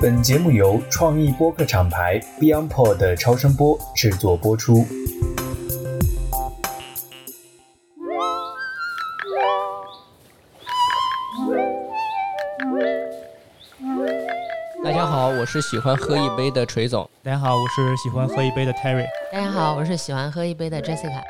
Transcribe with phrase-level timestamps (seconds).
[0.00, 4.86] 本节目由创意播客厂牌 BeyondPod 的超声波制作播出。
[14.84, 17.08] 大家好，我是喜欢喝一杯的锤总。
[17.22, 19.06] 大家好，我是喜欢喝一杯的 Terry。
[19.32, 21.22] 大家好，我是喜欢喝一杯的 Jessica。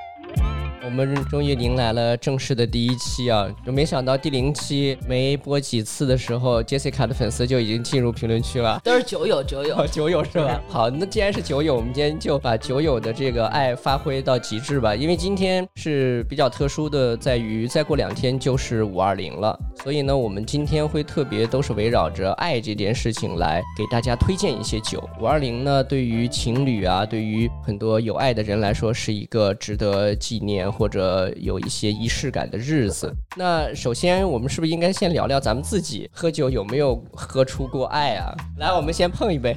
[0.87, 3.53] 我们终于迎来了正式的第一期啊！
[3.67, 8.81] 就没想到第零期没播几次的时候，Jessica 的粉丝就已经进入评论区了。
[8.85, 10.63] 都是酒友，酒友，酒友是吧？
[10.69, 14.95] 好，那既然是酒友，我们今天就把酒友的这个爱发挥到极致吧。
[14.95, 25.03] 因为今天是比较特殊的，在于再过两天就是五二零了，所以呢，我们今天会特别都是围绕着爱这件事情来给大家推荐一些酒。
[25.21, 30.71] 五二零呢，对于情侣啊，对于很多有爱的人来说，是一个值得纪念。
[30.77, 33.11] 或者有一些仪式感的日子。
[33.35, 38.35] 那首先，我们是不是应该先聊聊咱们自己喝酒有没有喝出过爱啊？
[38.59, 39.57] 来，我们先碰一杯。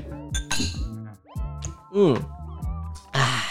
[1.93, 2.15] 嗯，
[3.11, 3.43] 哎，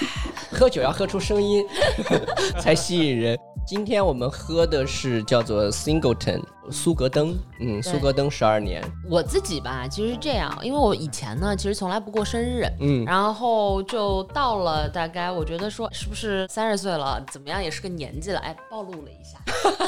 [0.51, 1.65] 喝酒要喝出声音
[2.59, 3.37] 才吸引人。
[3.67, 6.43] 今天我们喝的是叫做 Singleton。
[6.71, 8.83] 苏格登，嗯，苏格登十二年。
[9.09, 19.39] 我自己吧，其实是这样，因为我以前呢，其实从来不过生日，嗯，然后就到了大概，我觉得说是不是三十岁了，怎么样也是个年纪了，哎，暴露了一下，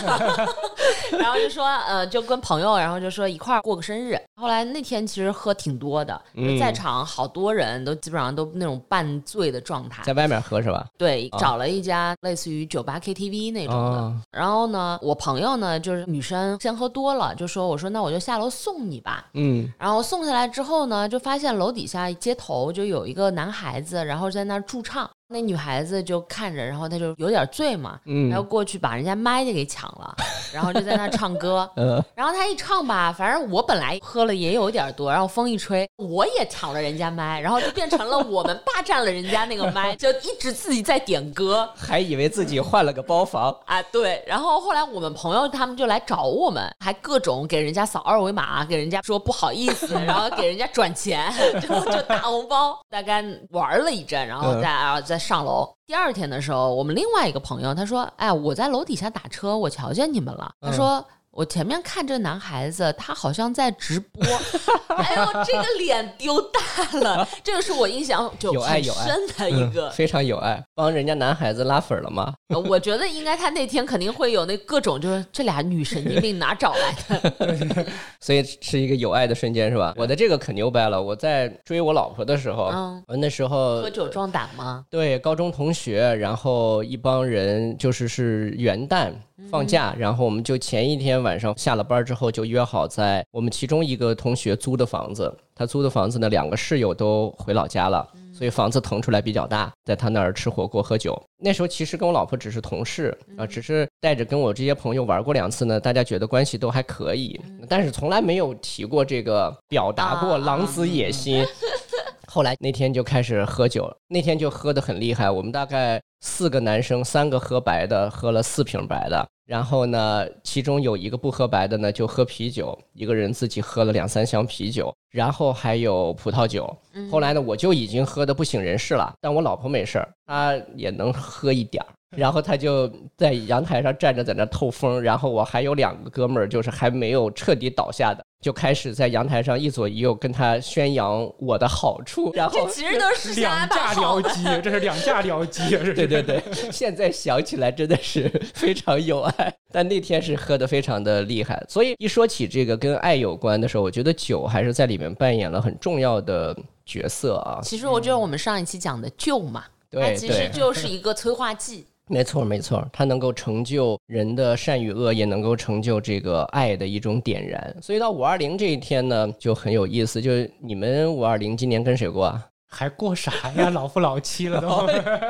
[1.18, 4.18] 然后就说，呃，就跟朋友，然后就说一块儿过个生日。
[4.36, 6.18] 后来那天其实喝挺多的，
[6.58, 10.86] 在场好多人都基本上都那种半醉的状态，在外面喝是吧？
[10.96, 14.12] 对，找了一家类似于酒吧 KTV 那种的。
[14.30, 16.58] 然后呢，我朋友呢就是女生。
[16.70, 19.26] 先喝多了，就说我说那我就下楼送你吧。
[19.34, 25.10] 嗯，然后送下来之后呢，就发现楼底下街头就有一个男孩子，然后在那驻唱。
[25.32, 30.12] 那女孩子就看着，然后她就有点醉嘛，然后过去把人家麦就给抢了，
[30.52, 31.70] 然后就在那唱歌。
[32.16, 43.80] 然后她一唱吧，反正我本来喝了也有点多，然后风一吹，我也抢了人家麦，然后就变成了我们霸占了人家那个麦，就一直自己在点歌， 还以为自己换了个包房啊。
[43.84, 52.76] 对，然后后来我们朋友他们就来找我们，还各种给人家扫二维码，给人家说不好意思，然后给人家转钱， 就就大红包。
[52.90, 55.19] 大概玩了一阵，然后再啊再。
[55.20, 61.04] 上楼，第二天的时候，我们另外一个朋友他说：“哎，我在楼底下打车，我瞧见你们了。”他说。
[61.32, 64.22] 我前面看这个男孩子，他好像在直播，
[64.96, 72.34] 哎呦，这个脸丢大了， 这个是我印象就很深的一个，非常有爱，帮人家男孩子拉粉了吗？
[72.68, 77.86] 我觉得应该他那天肯定会有那各种，就是这俩女神经病哪找来的？
[78.20, 79.94] 所以是一个有爱的瞬间，是吧？
[79.96, 84.84] 我的这个可牛掰了，我在追我老婆的时候，嗯那时候喝酒壮胆吗？
[84.90, 89.12] 对，高中同学，然后一帮人就是是元旦。
[89.48, 101.20] 放假，然后我们就前一天晚上下了班之后就约好在我们其中一个同学租的房子，他租的房子呢，两个室友都回老家了，所以房子腾出来比较大，在他那儿吃火锅喝酒。
[101.38, 111.44] 那时候其实跟我老婆只是同事啊，只是带着跟我这些朋友玩过两次呢，大家觉得关系都还可以，但是从来没有提过这个，表达过狼子野心。
[112.28, 116.00] 后来那天就开始喝酒，那天就喝得很厉害，我们大概。
[116.20, 119.26] 四个男生，三个喝白的，喝了四瓶白的。
[119.46, 124.94] 然后呢，其中有一个不喝白的呢，就喝啤酒，一个人自己喝了两三箱啤酒。
[125.10, 126.72] 然后还有葡萄酒。
[127.10, 131.88] 后来呢，我就已经喝的不省人事了，但我老婆没事儿，她也能喝一点儿。
[132.16, 135.00] 然后他就在阳台上站着，在那透风。
[135.00, 138.24] 然后我还有两个哥们儿，就是还没有彻底倒下的。
[138.40, 146.42] 就开始在阳台上一左一右跟他宣扬我的好处，然后其实都是两架僚机，这是两架僚机， 对对对。
[146.72, 151.62] 现在想起来真的是非常有爱，但那天是喝的非常的厉害。
[151.68, 156.56] 所以一说起这个跟爱有关的时候，我觉得酒还是在里面扮演了很重要的
[156.86, 157.60] 角色啊。
[157.62, 161.84] 其实我觉得我们上一期讲的酒嘛，它其实就是一个催化剂。
[162.10, 167.76] 没错，没错，它能够成就人的善与恶，也能够成就这个爱的一种点燃。
[167.80, 170.20] 所以到五二零这一天呢，就很有意思。
[170.20, 172.49] 就是你们五二零今年跟谁过啊？
[172.70, 173.68] 还过啥呀？
[173.70, 174.88] 老夫老妻了都，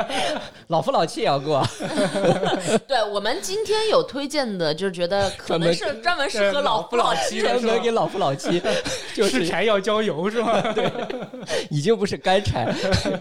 [0.69, 1.67] 老夫老妻也要过。
[2.87, 8.63] 对我们今天有推荐的，就是觉得可能是专门适合老夫老妻的，专门给老夫老妻，
[9.17, 10.61] 就是柴要浇油是吧？
[10.75, 10.91] 对，
[11.71, 12.73] 已经不是干柴，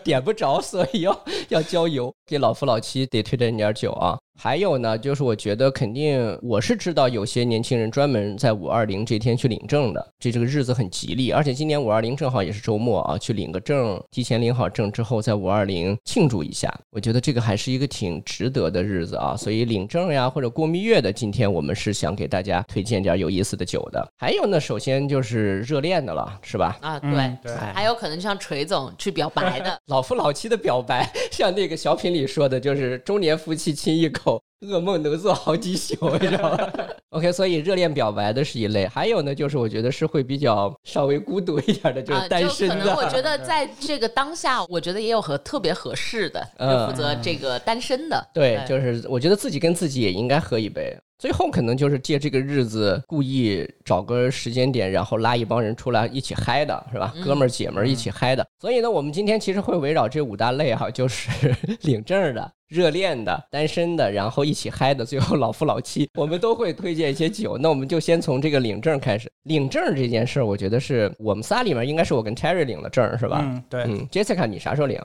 [0.03, 2.13] 点不着，所以要要浇油。
[2.27, 4.17] 给老夫老妻得推荐点酒啊。
[4.41, 19.35] 还有呢，就是我觉得肯定我是知道有些年轻人专门在五二零这天去领证的，这这个日子很吉利，而且今年五二零正好也是周末啊，去领个证，提前领好证之后，在五二零庆祝一下，我觉得这个还是一个挺值得的日子啊。
[19.35, 24.09] 所以领证呀或者过蜜月的，今天我们是想给大家推荐点有意思的酒的。
[24.17, 26.77] 还有呢，首先就是热恋的了，是吧？
[26.79, 27.11] 啊，对
[27.43, 34.28] 对，还有可能像锤总去表白的，老夫老妻的表白，像那个小品里说的，就是中年夫妻亲一口，
[34.67, 36.69] 噩梦能做好几宿，你知道吗
[37.11, 42.75] ？OK，所以热恋表白的是一类，还有呢，就是我觉得是会比较稍微孤独一点的，就是单身的。
[42.75, 48.27] 可能我觉得在这个当下，我觉得也有和特别合适的，就负责这个单身的。
[48.33, 50.97] 对，就是我觉得自己跟自己也应该喝一杯。
[51.19, 57.13] 最后可能就是借这个日子，故意找个时间点，然后拉一帮人出来一起嗨的，是吧？
[57.21, 58.47] 哥们儿姐们儿一起嗨的。
[58.57, 67.57] 所以呢，我们今天其实会围绕这五大类哈，就是领证的、热恋的、单身的，然后一起嗨的，最后老夫老妻，我们都会推荐一些酒。
[67.57, 69.29] 那我们就先从这个领证开始。
[69.43, 73.41] 领证这件事儿，我觉得是我们仨里面应该是我跟 Terry 领了证，是吧？
[73.43, 73.83] 嗯，对。
[73.83, 74.97] 嗯，Jessica，你啥时候领？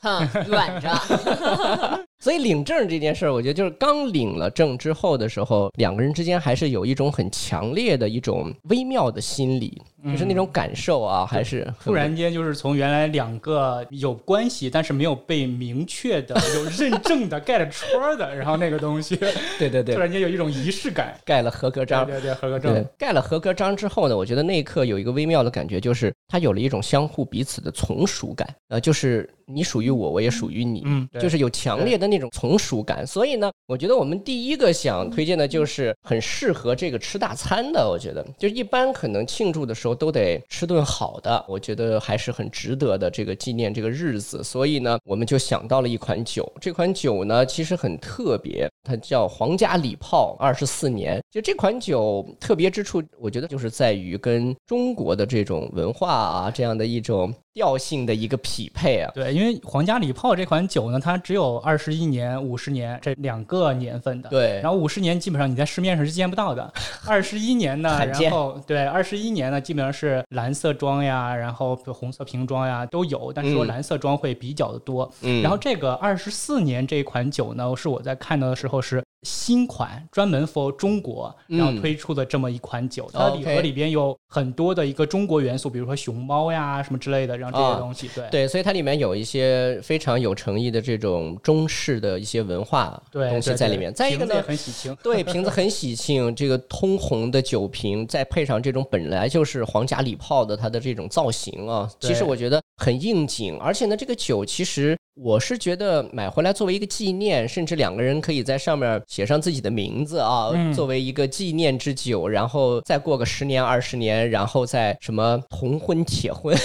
[0.00, 2.06] 哼，远着。
[2.20, 19.16] 所以领证这件事儿，我觉得就是刚领了证之后的时候，两个人之间还是有一种很强烈的一种微妙的心理，就是那种感受啊，还是突然间就是从原来两个有关系但是没有被明确的有认证的盖了戳的，然后那个东西，
[19.58, 32.09] 对对对，突然间有一种仪式感，盖了合格章，对对合格证，盖了合格章之后呢，我觉得那一刻有一个微妙的感觉，就是它有了一种相互彼此的从属感，呃，就是你属于我，我也属于你，嗯，就是有强烈的。
[32.10, 37.88] 那种从属感，所以呢，我觉得我们第一个想推荐的就是很适合这个吃大餐的。
[37.88, 43.10] 我觉得，就一般可能庆祝的时候都得吃顿好的，我觉得还是很值得的。
[43.10, 46.50] 这个纪念这个日子，所以呢，我们就想到了一款酒。
[46.60, 51.22] 这款酒呢，其实很特别，它叫皇家礼炮二十四年。
[51.30, 57.32] 就这款酒特别之处，我觉得就是在于跟中国的这种文化啊，这样的一种。
[57.52, 64.60] 调性的一个匹配啊，对，因为皇家礼炮这款酒呢，它只有二十一年、五十年这两个年份的，对。
[64.62, 66.72] 然后五十年基本上你在市面上是见不到的，
[67.06, 75.10] 二十一年呢，然后对，二十一年呢基本上是蓝色装呀，然后红色瓶装呀都有，但是说蓝色装会比较的多。
[75.22, 75.42] 嗯。
[75.42, 79.02] 然后这个二十四年这款酒呢，是我在看到的时候是。
[79.22, 88.28] 新款专门 for 中国，然后推出的这么一款酒，它的礼盒里边有很多的一个中国元素，比如说熊猫呀什么之类的，然后这些东西，对。
[88.30, 93.92] 对，所以它里面有一些非常有诚意的这种中式的一些文化东西在里面。
[93.92, 104.96] 再一个呢，很喜庆，对，瓶子很喜庆，这个通红的酒瓶， 再配上这种本来就是皇家礼炮的它的这种造型啊，其实我觉得很应景，而且呢，这个酒其实。
[105.14, 116.56] 我是觉得买回来作为一个纪念，甚至两个人可以在上面写上自己的名字啊，作为一个纪念之酒，然后再过个十年二十年，然后在什么铜婚、铁婚、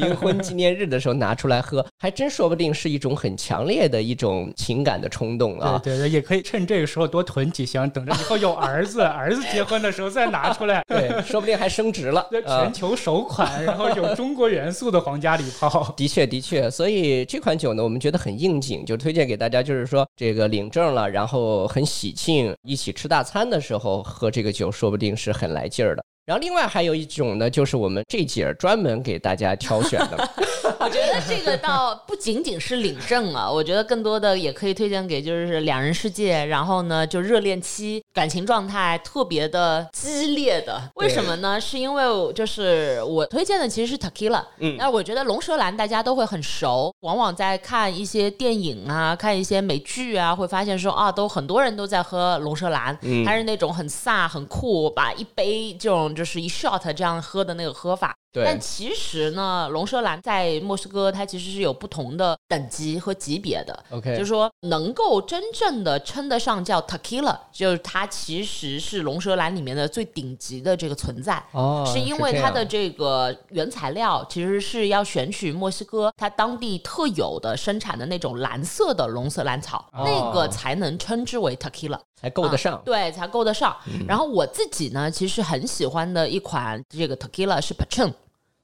[0.00, 5.78] 银 婚纪念日的时候拿出来喝，还真说不定是一种很强烈的一种情感的冲动啊。
[5.84, 12.26] 对对，也可以趁这个时候多囤几箱，等着以后有儿子，儿子结婚的时候再拿出来， 对，说不定还升值了。
[12.46, 15.92] 全球首款，然后有中国元素的皇家礼炮。
[15.96, 17.63] 的确，的确，所以这款酒。
[17.64, 19.62] 酒呢我们觉得很应景，就推荐给大家。
[19.62, 26.04] 就是说，这个领证了，然后很喜庆，一起吃大餐的时候喝这个酒，说不定是很来劲儿的。
[26.26, 30.28] 然后另外还有一种呢，就是我们这节专门给大家挑选的。
[30.80, 40.80] 我觉得这个倒不仅仅是领证啊，我觉得更多的也可以推荐给就是两人世界，然后呢就热恋期感情状态特别的激烈的。
[40.94, 41.60] 为什么呢？
[41.60, 44.42] 是因为就是我推荐的其实是 Tequila。
[44.58, 44.76] 嗯。
[44.78, 56.13] 那我觉得龙舌兰大家都会很熟，往往在看一些电影啊、看一些美剧啊，会发现说啊，都很多人都在喝龙舌兰，还是那种很飒、很酷，把一杯这种。
[56.14, 63.84] 就是一 shot 这样喝的那个喝法，但其实呢，龙舌兰在墨西哥它其实是有不同的等级和级别的。
[63.90, 71.42] OK，就是说能够真正的称得上叫 tequila，就是它其实是龙舌兰里面的最顶级的这个存在。
[71.52, 81.98] 哦，是因为它的这个原材料其实是要选取墨西哥它当地特有的生产的那种蓝色的龙舌兰草，那个才能称之为 tequila。
[82.16, 83.76] 才够得上，对，才够得上。
[84.08, 87.74] 然后我自己呢，其实很喜欢的一款这个 tequila 是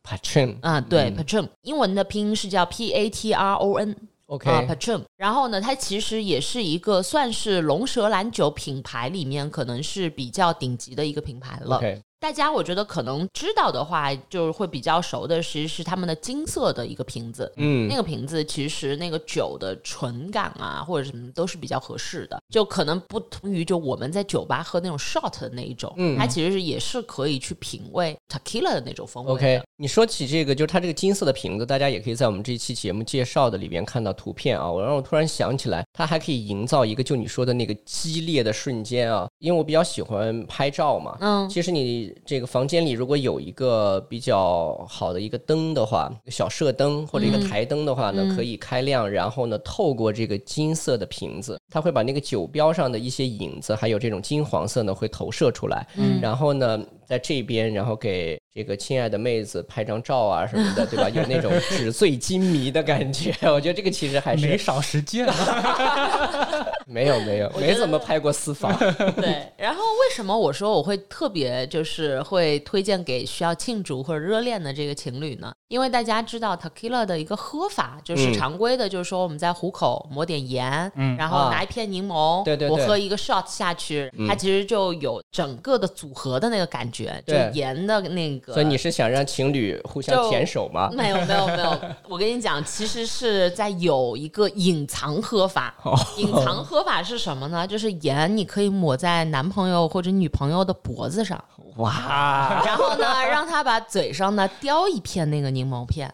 [0.02, 5.02] Patron，Patron 啊，对，Patron，英文的拼音是叫 P A T R O N，OK，Patron。
[5.16, 11.80] 然后呢，它其实也是一个算是龙舌兰酒品牌里面可能是比较顶级的一个品牌了。
[12.20, 17.50] 大家我觉得可能知道的话，就是会比较熟的，其实是他们的金色的一个瓶子。
[17.56, 22.38] 嗯，那个瓶子其实那个酒的醇感啊，或者什么都是比较合适的。
[22.50, 29.32] 就可能不同于就我们在酒吧喝那种 shot 的那一种，嗯，它其实是也是可以去品味 tequila 的那种风味。
[29.32, 34.70] OK，你说起这个，就是它这个金色的瓶子，大家也可以在我们这一期节目介绍的里边看到图片啊。
[34.70, 41.16] 我让我突然想起来，它还可以营造一个就你说的那个激烈的瞬间啊，因为我比较喜欢拍照嘛。
[41.20, 55.86] 嗯，其实你这个房间里如果有一个比较好的一个灯的话，小射灯或者一个台灯的话呢，可以开亮，然后呢，透过这个金色的瓶子，它会把那个酒标上的一些影子，还有这种金黄色呢，会投射出来。
[55.96, 61.08] 嗯，然后呢，在这边，然后给这个亲爱的妹子拍张照啊什么的，对吧？
[61.10, 63.34] 有那种纸醉金迷的感觉。
[63.42, 65.26] 我觉得这个其实还是没少实践。
[66.90, 68.76] 没有没有，没怎么拍过私房。
[69.16, 75.52] 对，然后为什么我说我会特别就是会推荐给需要庆祝或者热恋的这个情侣呢？
[75.70, 88.52] 因为大家知道 tequila 的一个喝法，就是常规的，就是说我们在虎口抹点盐，嗯，然后拿一片柠檬，对对，我喝一个 shot 下去，它其实就有整个的组合的那个感觉，就盐的那个。
[88.52, 90.90] 所以你是想让情侣互相舔手吗？
[90.92, 95.72] 没有没有没有， 我跟你讲，其实是在有一个隐藏喝法，
[96.16, 97.64] 隐藏喝法是什么呢？
[97.64, 101.40] 就是盐你可以抹在男朋友或者女朋友的脖子上。
[101.80, 102.62] 哇！
[102.64, 106.12] 然后呢， 让他把嘴上呢叼一片那个柠檬片。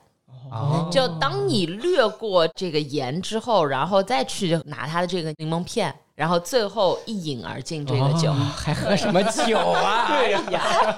[0.51, 0.89] 哦。
[0.91, 10.09] 就当你略过这个盐之后，然后再去拿他的这个柠檬片，然后最后一饮而尽这个酒， 还喝什么酒啊？
[10.17, 10.97] 对呀。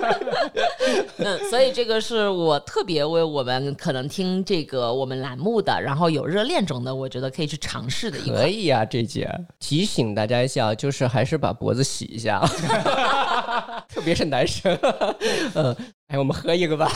[1.19, 8.37] 嗯，所以这个是我特别为我们可能听这个我们栏目的，然后有热恋中的，我觉得可以去尝试的一个。
[8.37, 12.39] 可以啊，这姐提醒大家一下，就是还是把脖子洗一下。
[13.89, 14.73] 特别是男生，
[15.55, 16.89] 嗯，哎，我们喝一个吧。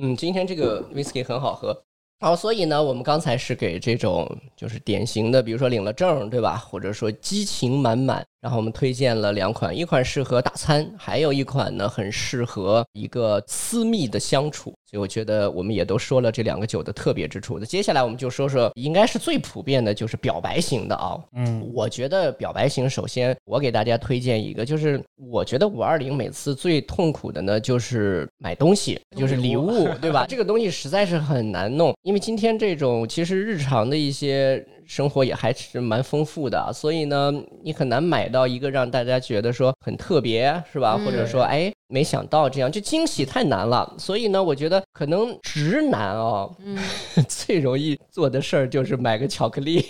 [0.00, 1.84] 嗯，今天这个 whisky 很好喝。
[2.20, 6.56] 好，所以呢，我们刚才是给这种就是典型的，比如说领了证，对吧？
[6.56, 8.26] 或者说激情满满。
[8.40, 14.72] 然后我们推荐了两款，一款适合大餐，还有一款呢很适合一个私密的相处。
[14.90, 17.58] 所以我觉得我们也都说了这两个酒的特别之处。
[17.58, 21.18] 那接下来我们就说说，应该是最普遍的就是表白型的啊。
[21.34, 30.24] 嗯，我觉得表白型，首先我给大家推荐一个，就是我觉得五二零每次最痛苦的呢就是买东西，就是礼物，对吧？
[30.26, 34.64] 这个东西实在是很难弄，因为今天这种其实日常的一些。
[34.88, 37.30] 生活也还是蛮丰富的，所以呢，
[37.62, 40.98] 你很难买到一个让大家觉得说很特别，是吧？
[41.04, 43.94] 或者说，哎，没想到这样，就惊喜太难了。
[43.98, 46.54] 所以呢，我觉得可能直男哦，
[47.28, 49.84] 最容易做的事儿就是买个巧克力。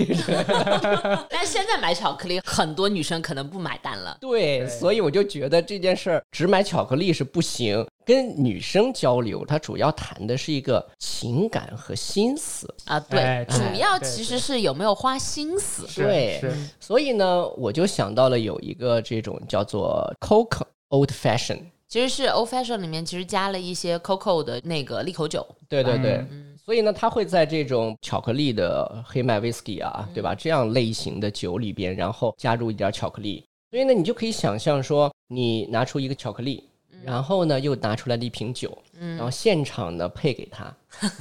[1.28, 4.16] 但现在买巧克力，很多女生可能不买单了。
[4.20, 7.86] 对，所以我就觉得这件事儿只买巧克力是不行。
[8.04, 15.86] 跟女生交流，它主要谈的是一个情感和心思啊，对，主要其实是有没有花心思。
[15.94, 16.40] 对，
[16.80, 25.46] 所以呢，我就想到了有一个这种叫做 Coco Old Fashion，其实是 Old Fashion 里面其实加了一些 Coco 的那个利口酒。
[25.68, 26.24] 对对对，
[26.62, 30.34] 所以呢，它会在这种巧克力的黑麦 Whisky 啊，对吧？
[30.34, 33.44] 这样类型的酒里边，然后加入一点巧克力。
[33.70, 36.64] 所以呢，你就可以想象说，你拿出一个巧克力。
[37.04, 40.74] 然后呢，又拿出来了一瓶酒，然后现场呢配给他。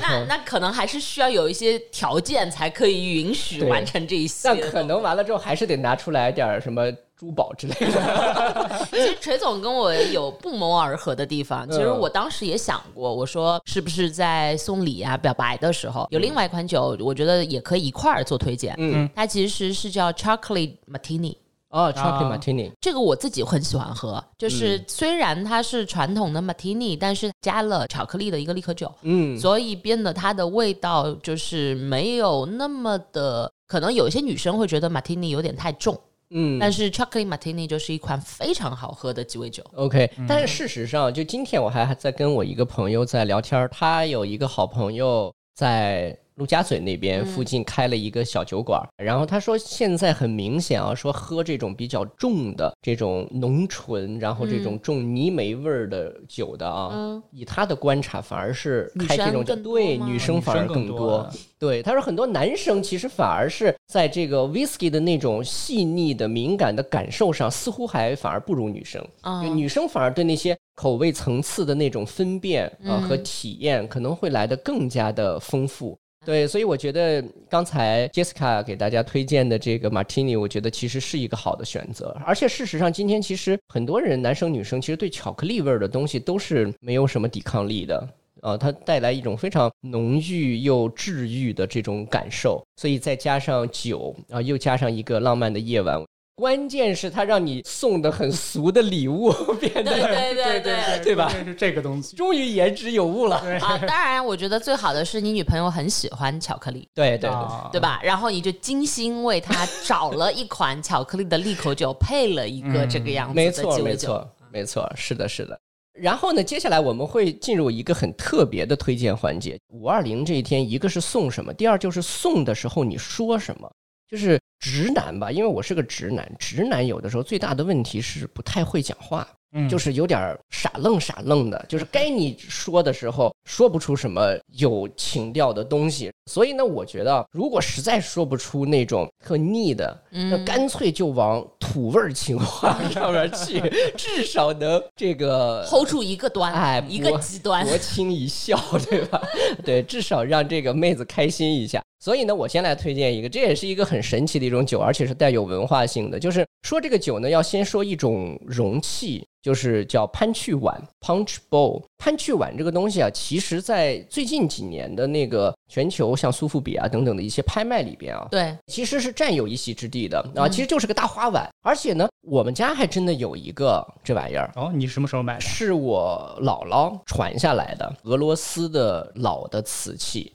[0.00, 4.48] 那那可能还是需要有一些条件才可以允许完成这一些。
[4.48, 6.90] 但可能完了之后，还是得拿出来点什么
[7.22, 8.86] 珠宝之类的。
[8.90, 11.70] 其实锤总跟我有不谋而合的地方。
[11.70, 18.74] 其实我当时也想过，我说是不是在送礼啊、表白的时候，有另外一款酒，我觉得也可以一块儿做推荐。
[18.76, 21.36] 嗯，它其实是叫 Chocolate Martini。
[21.68, 24.22] 哦，Chocolate Martini，这个我自己很喜欢喝。
[24.36, 33.50] 就是虽然它是传统的 Martini，但是加了巧克力的一个利口酒，嗯，所以变得它的味道就是没有那么的。
[33.66, 35.98] 可能有一些女生会觉得 Martini 有点太重，
[36.32, 39.62] 嗯，但是 Chocolate Martini 就是一款非常好喝的鸡尾酒。
[39.74, 46.16] OK，但是事实上，就今天我还在跟我一个朋友在聊天，他有一个好朋友在。
[46.36, 61.28] 陆家嘴那边附近开了一个小酒馆，然后他说现在很明显啊，说喝这种比较重的这种浓醇，然后这种重泥煤味儿的酒的啊，以他的观察，反而是开这种对女生反而更多。
[61.58, 69.00] 对，他说很多男生其实反而是在这个 whisky 的那种细腻的敏感的感受上，似乎还反而不如女生。
[69.22, 75.96] 就女生反而对那些口味层次的那种分辨啊和体验，可能会来的更加的丰富。
[76.24, 82.16] 对，所以我觉得刚才 Jessica 给大家推荐的这个 Martini，我觉得其实是一个好的选择。
[82.24, 88.08] 而且事实上，今天其实很多人，男生女生，其实对巧克力味儿的东西都是没有什么抵抗力的
[88.40, 88.56] 啊。
[88.56, 96.00] 它带来一种非常浓郁又治愈的这种感受，所以再加上酒啊，又加上一个浪漫的夜晚。
[96.42, 99.30] 关键是他让你送的很俗的礼物，
[99.60, 101.28] 变得对对对对吧？
[101.44, 103.78] 是这个东西，终于言之有物了啊！
[103.86, 107.30] 当然，我觉得最好的是你女朋友很喜欢巧克力， 对对
[107.70, 108.00] 对吧？
[108.02, 115.56] 然后你就精心为她找了一款巧克力的利口酒，配了一个这个样子的鸡尾酒，没错，没错，是的，是的。
[115.92, 119.56] 然后呢，接下来我们会进入一个很特别的推荐环节。
[119.68, 123.70] 五二零这一天，一个是送什么，第二就是送的时候你说什么，
[124.12, 129.26] 就是直男吧，因为我是个直男，直男有的时候最大的问题是不太会讲话。
[129.68, 143.60] 就是有点傻愣傻愣的，就是该你说的时候说不出什么有情调的东西，所以呢，我觉得如果实在说不出那种特腻的，那干脆就往土味情话 上面去，
[143.94, 149.20] 至少能这个 hold 住一个端，哎，一个极端，博清一笑，对吧？
[149.62, 151.82] 对，至少让这个妹子开心一下。
[152.02, 156.18] 所以呢，我先来推荐一个，这也是一个很神奇的一种酒，而且是带有文化性的。
[156.18, 159.24] 就是说这个酒呢，要先说一种容器。
[159.42, 161.82] 就是叫潘趣碗 （Punch Bowl）。
[161.98, 170.48] 潘趣碗这个东西啊，其实在最近几年的那个全球像苏富比啊等等的一些拍卖里边啊，对，其实是占有一席之地的啊。
[170.48, 174.48] 其实就是个大花碗，而且呢，我们家还真的有一个这玩意儿。
[174.54, 175.40] 哦，你什么时候买的？
[175.40, 180.32] 是我姥姥传下来的，俄罗斯的老的瓷器。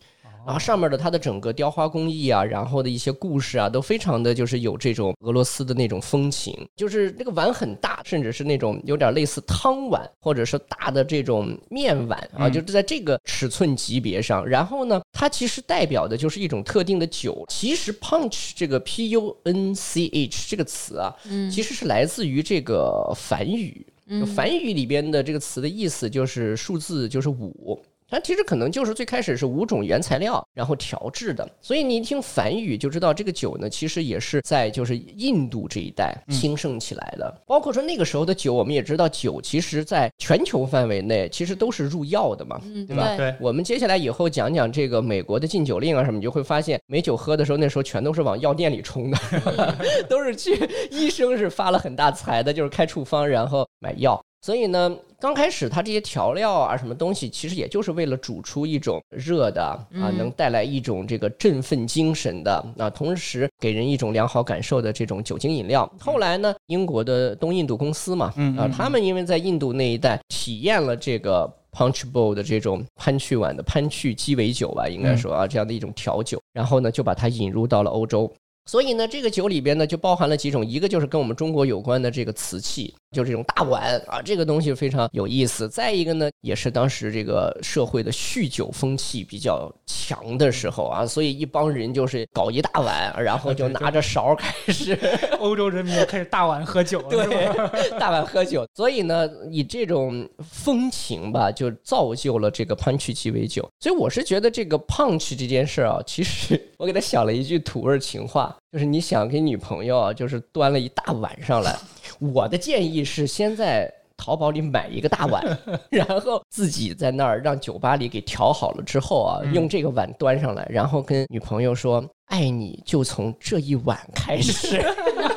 [0.48, 14.48] 然后上面的它的整个雕花工艺啊，然后的一些故事啊，都非常的就是有这种俄罗斯的那种风情，就是那个碗很大，甚至是那种有点类似汤碗或者是大的这种面碗啊，就是在这个尺寸级别上。
[14.48, 17.44] 然后呢，它其实代表的就是一种特定的酒。
[17.50, 21.13] 其实 punch 这个 p u n c h 这个词啊，
[21.51, 23.86] 其实是来自于这个梵语，
[24.34, 27.77] 梵语里边的这个词的意思就是数字就是五。
[28.10, 37.42] 它其实可能就是最开始是五种原材料，然后调制的，所以你一听梵语就知道这个酒呢，其实也是在就是印度这一带兴盛起来的。
[37.46, 43.16] 包括说那个时候的酒，我们也知道酒其实在全球范围内其实都是入药的嘛，对吧？
[43.18, 43.36] 对。
[43.42, 49.18] 我们接下来以后讲讲这个美国的禁酒令啊什么，你就会发现没酒喝的时候，那时候全都是往药店里冲的，
[50.08, 50.58] 都是去
[50.92, 54.18] 医生是发了很大财的，就是开处方然后买药。
[54.48, 65.91] 所以呢，刚开始它这些调料啊，什么东西，其实也就是为了煮出一种热的啊，能带来一种这个振奋精神的啊，同时给人一种良好感受的这种酒精饮料。
[66.00, 78.32] 后来呢，英国的东印度公司嘛，啊，他们因为在印度那一带体验了这个 punch bowl 的这种潘趣碗的潘趣鸡尾酒吧，应该说啊，这样的一种调酒，然后呢，就把它引入到了欧洲。
[78.67, 85.69] 所以呢，这个酒里边呢就包含了几种，一个就是跟我们中国有关的这个瓷器，就这种大碗啊，这个东西非常有意思。
[85.69, 94.99] 再一个呢，也是当时这个社会的酗酒风气比较强的时候啊，所以一帮人就是搞一大碗，然后就拿着勺开始，
[95.39, 97.47] 欧洲人民开始大碗喝酒，对，
[97.97, 98.67] 大碗喝酒。
[98.75, 103.65] 所以呢，以这种风情吧，就造就了这个潘曲鸡尾酒。
[103.80, 108.53] 所以我是觉得这个 punch 这件事啊，其实 我给他想了一句土味情话。
[108.72, 111.76] 就是你想给女朋友，就是端了一大碗上来，
[112.20, 115.43] 我的建议是先在淘宝里买一个大碗，
[115.89, 124.82] 然后自己在那儿让酒吧里给调好了之后啊，用这个碗端上来，然后跟女朋友说“爱你就从这一碗开始”。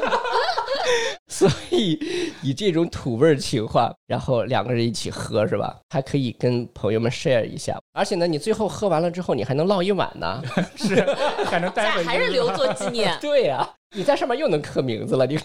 [1.29, 1.98] 所以
[2.42, 5.76] 以这种土味情话，然后两个人一起喝是吧？
[5.88, 10.42] 还可以跟朋友们 share 一下，而且呢，你最后喝完了之后，你还能落一碗呢，
[10.76, 11.03] 是
[11.46, 13.16] 还能带回，还是留作纪念。
[13.22, 15.38] 对呀，你在上面又能刻名字了，你。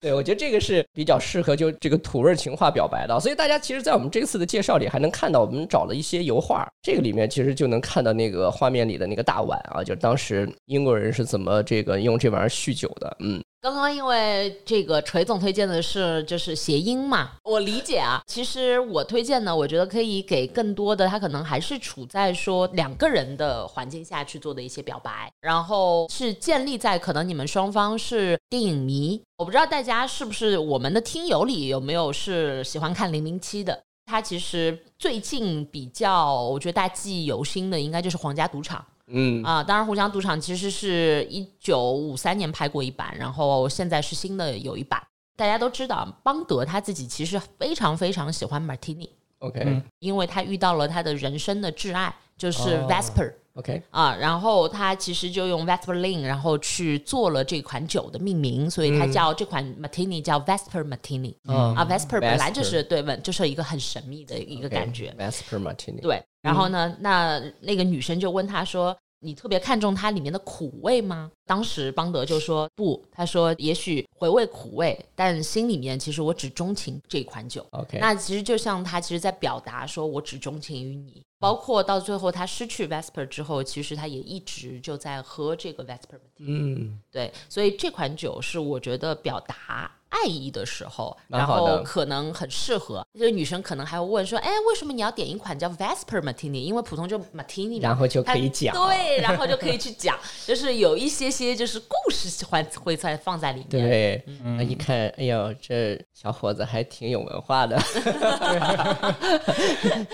[0.00, 13.42] 对，我觉得这个是比较适合就这个土味情话表白的，所以大家其实，在我们这次的介绍里还能看到，我们找了一些油画，这个里面其实就能看到那个画面里的那个大碗啊，就当时英国人是怎么这个用这玩意儿酗酒的，嗯。
[13.64, 18.22] 刚刚因为这个锤总推荐的是就是谐音嘛，我理解啊。
[18.26, 29.18] 其实我推荐呢，我觉得可以给更多的他可能还是处在说两个人的环境下去做的一些表白，然后是建立在可能你们双方是电影迷。
[29.38, 33.82] 我不知道大家是不是我们的听友里有没有是喜欢看零零七的？
[34.04, 38.84] 他其实最近比较，我觉得大家记忆犹新的应该就是《皇家赌场》。
[39.06, 45.02] 嗯啊，当然，《互相赌场》其实是一九五三年拍过一版，然后现在是新的有一版。
[45.36, 49.08] 大家都知道，邦德他自己其实非常非常喜欢 Martini。
[49.40, 61.34] OK，因为他遇到了他的人生的挚爱，就是 Vesper OK 啊，然后他其实就用 Vesper Lin，然后去做了这款酒的命名，所以它叫这款 Martini 叫 Vesper Martini。
[61.46, 65.14] 啊，Vesper 本来就是对，就是一个很神秘的一个感觉。
[65.18, 66.00] Vesper Martini。
[66.00, 68.96] 对，然后呢，那那个女生就问他说。
[69.20, 71.30] 你特别看重它里面的苦味吗？
[71.46, 77.66] 当时邦德就说不，他说也许回味苦味，但心里面其实我只钟情这款酒。
[77.70, 86.20] OK，那其实就像他其实在表达说我只钟情于你，包括到最后他失去 Vesper 之后，其实他也一直就在喝这个 Vesper。
[86.40, 89.90] 嗯，对，所以这款酒是我觉得表达。
[90.14, 93.04] 爱意的时候，然后可能很适合。
[93.18, 96.60] 这个女生可能还会问说：“哎，为什么你要点一款叫 Vesper Martini？
[96.60, 103.70] 因为普通就 Martini，然后就可以讲对，然后就可以去讲， 就是有一些些就是故事会会在放在里面。
[103.70, 104.24] 对，
[104.56, 107.76] 那一看，哎呦，这小伙子还挺有文化的。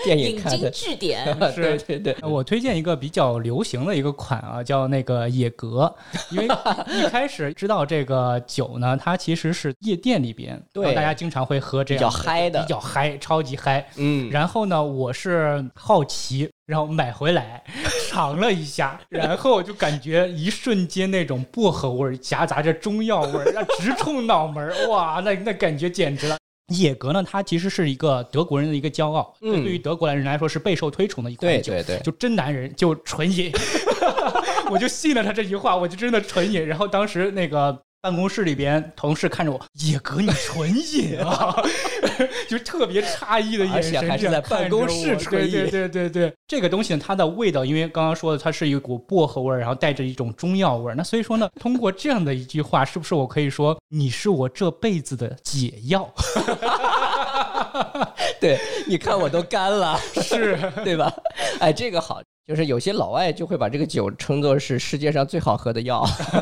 [0.03, 2.15] 电影引经据典， 对对对。
[2.23, 5.93] 我推荐一个比较流行的一个款啊，叫那个野格，
[6.31, 6.47] 因为
[6.87, 9.71] 一开始知道这个酒呢，它其实是。
[9.91, 13.85] 夜店里边，对大家经常会喝这样比较嗨的，比较嗨，超级嗨。
[13.97, 17.61] 嗯，然后呢，我是好奇，然后买回来
[18.09, 26.37] 尝了一下，然后就感觉一瞬间那种薄荷味夹杂着中药味儿，直冲脑门哇，那那感觉简直了。
[26.69, 33.51] 野格呢，它其实是一个德国人的一个骄傲，嗯对于德国人来说是备受推崇的一款酒，对对对，就真男人就纯饮，
[34.71, 36.65] 我就信了他这句话，我就真的纯饮。
[36.65, 37.77] 然后当时那个。
[38.01, 41.55] 办公室里边，同事看着我，野格你纯饮啊，
[42.49, 45.51] 就特别诧异的眼神，还是在办公室纯饮。
[45.51, 50.95] 对对对对，这个东西呢，它的味道，因为刚刚说的，它是一股薄荷味儿，然后带着一种中药味儿。
[50.95, 56.11] 那所以说呢，通过这样的一句话，是不是我可以说你是我这辈子的解药？
[58.41, 61.13] 对，你看我都干了，是对吧？
[61.59, 62.19] 哎，这个好。
[62.47, 66.03] 就是有些老外就会把这个酒称作是世界上最好喝的药，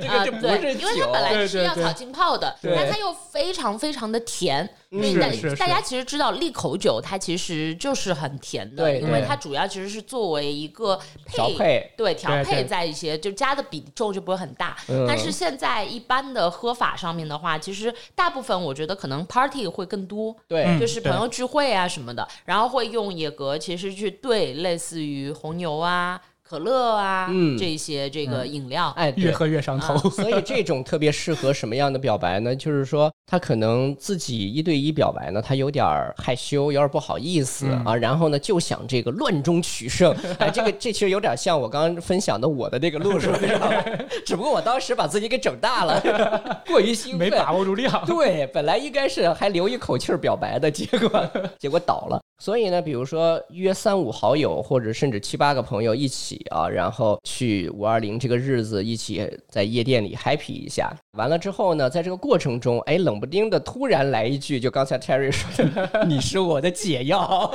[0.00, 4.68] 这个就不是酒，因为它本来是要草浸泡的，但它又非常非常的甜。
[5.02, 14.76] 是大家其实知道利口酒它其实就是很甜的，因为它主要其实是作为一个调配，对调配在一些就加的比重就不会很大。
[15.06, 26.20] 但是现在一般的喝法上面的话，其实大部分我觉得可能 party 会更多，对，就是朋友聚会啊什么的，然后会用野格其实去兑类似于红牛啊。
[26.46, 29.96] 可乐啊，嗯这些这个饮料，哎，越喝越上头。
[30.10, 32.54] 所以这种特别适合什么样的表白呢？
[32.54, 35.86] 就是说他可能自己一对一表白呢，他有点
[36.18, 37.96] 害羞，有点不好意思啊。
[37.96, 40.14] 然后呢，就想这个乱中取胜。
[40.38, 43.30] 哎，这个这其实有点像我刚刚分享的我的那个路数，
[44.26, 45.98] 只不过我当时把自己给整大了，
[46.68, 48.04] 过于兴奋，没把握住量。
[48.04, 52.20] 对，本来应该是还留一口气表白的，结果结果倒了。
[52.42, 60.92] 所以呢，比如说约三五好友，或者甚至七八个朋友一起啊，然后去五二零这个日子一起在夜店里 happy 一下。
[61.16, 67.52] 完了之后呢，在这个过程中，哎，冷不丁的突然来一句，就刚才 Terry 说的， 你是我的解药。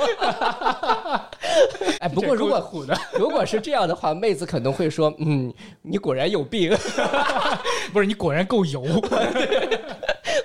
[2.00, 2.86] 哎，不过如果
[3.18, 6.70] 如果是这样的话，妹子可能会说，嗯，你果然有病，
[7.92, 8.84] 不是你果然够油。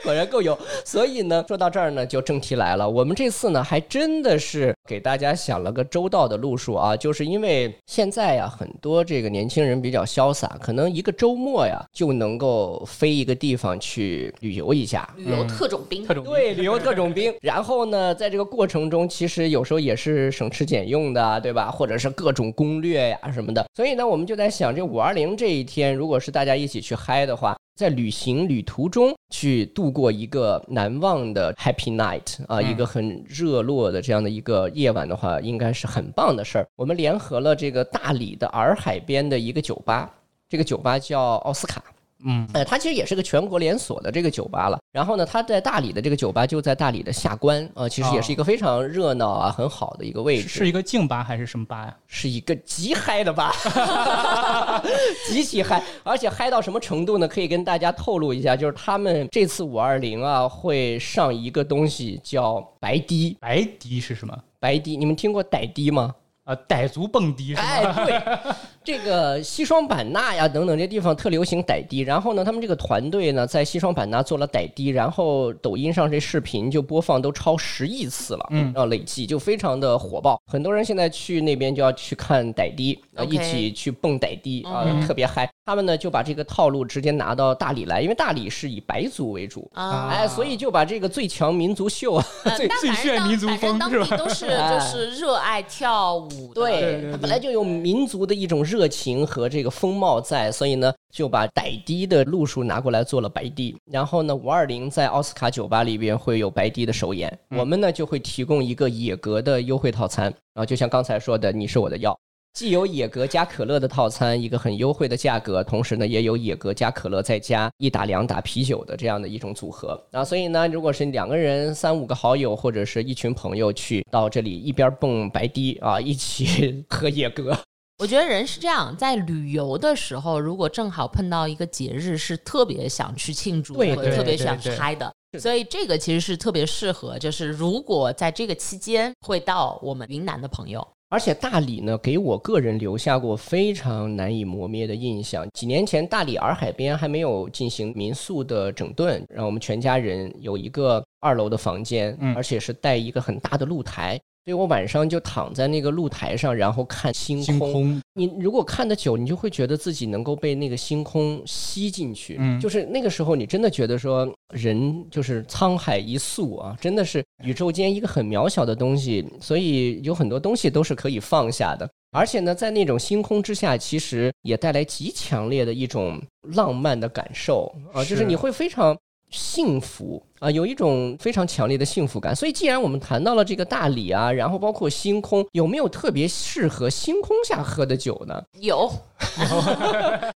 [0.05, 2.87] 果然够有，所以呢，说到这儿呢，就正题来了。
[2.87, 17.33] 我们这次呢，还真的是给大家想了个周到的路数啊，就是因为现在呀，很多这个年轻人比较潇洒，可能一个周末呀就能够飞一个地方去旅游一下，旅游特种兵，特种对，旅游特种兵。
[17.41, 21.71] 然后呢，在这个过程中，其实有时候也是省吃俭用的，对吧？
[21.71, 23.65] 或者是各种攻略呀什么的。
[23.73, 27.57] 所以呢，我们就在想，这五二零这一天，如果是大家一起去嗨的话。
[27.75, 36.67] 在旅行旅途中去度过一个难忘的 Happy Night 啊，一个很热络的这样的一个夜晚的话，应该是很棒的事儿。
[36.77, 40.09] 我们联合了这个大理的洱海边的一个酒吧，
[40.47, 41.83] 这个酒吧叫奥斯卡。
[42.23, 44.79] 嗯，呃，它其实也是个全国连锁的这个酒吧了。
[44.91, 50.47] 然后呢，它在大理的这个酒吧就在大理的下关啊，其实也是一个非常热闹啊、很好的一个位置。
[50.47, 51.95] 是一个静吧还是什么吧呀？
[52.07, 53.53] 是一个极嗨的吧，
[55.27, 57.27] 极其嗨，而且嗨到什么程度呢？
[57.27, 63.37] 可以跟大家透露一下，就是他们这次五二零啊会上一个东西叫白迪。
[63.39, 64.37] 白迪是什么？
[64.59, 66.15] 白迪，你们听过傣迪吗？
[66.45, 67.61] 啊，傣族蹦迪是吧？
[67.63, 68.53] 哎，对。
[68.85, 85.49] 这个西双版纳呀等等这地方特流行傣滴，然后呢，他们这个团队呢在西双版纳做了傣滴，然后抖音上这视频就播放都超十亿次了，嗯，啊累计就非常的火爆，很多人现在去那边就要去看傣滴，啊一起去蹦傣滴啊，特别嗨。
[85.67, 94.15] 他们呢就把这个套路直接拿到大理来，因为大理是以白族为主啊，哎，所以就把这个最强民族秀啊， 最最炫民族风是吧？
[94.15, 103.75] 都是 就是热爱跳舞，对，本来就有民族的一种热情和这个风貌在，所以呢就把傣滴的路数拿过来做了白滴。
[103.91, 112.17] 然后呢，五二零在奥斯卡酒吧里边会有白滴的首演，我们呢就会提供一个野格的优惠套餐啊，就像刚才说的，你是我的药。
[112.53, 120.23] 既有野格加可乐的套餐，一个很优惠的价格，同时呢，也有野格加可乐再加一打两打啤酒的这样的一种组合啊。
[120.23, 127.53] 所以呢，如果是两个人、三五个好友或者是一群朋友去到这里，一边蹦白滴啊，一起喝野格。
[127.97, 135.09] 我觉得人是这样，在旅游的时候，如果正好碰到一个节日，是特别想去庆祝，对，特别想嗨的。
[135.39, 140.85] 所以这个其实是特别适合，就是如果在这个期间会到我们云南的朋友。
[141.07, 145.47] 而且大理呢，给我个人留下过非常难以磨灭的印象。
[145.53, 154.19] 几年前，大理洱海边还没有进行民宿的整顿，让我们全家人有一个二楼的房间，而且是带一个很大的露台。
[154.45, 157.99] 所以我晚上就躺在那个露台上，然后看星空。
[158.13, 162.37] 你如果看得久，你就会觉得自己能够被那个星空吸进去。
[162.37, 169.27] 嗯，就是那个时候，你真的觉得说，人就是沧海一粟啊，真的是宇宙间一个很渺小的东西。
[169.41, 171.89] 所以有很多东西都是可以放下的。
[172.11, 176.21] 而且呢，在那种星空之下，其实也带来极强烈的一种
[176.53, 178.95] 浪漫的感受啊，就是你会非常。
[179.35, 182.35] 幸福啊，有一种非常强烈的幸福感。
[182.35, 188.41] 所以，既然我们谈到了这个大理啊，然后包括星空，有没有特别适合星空下喝的酒呢？
[188.59, 188.89] 有，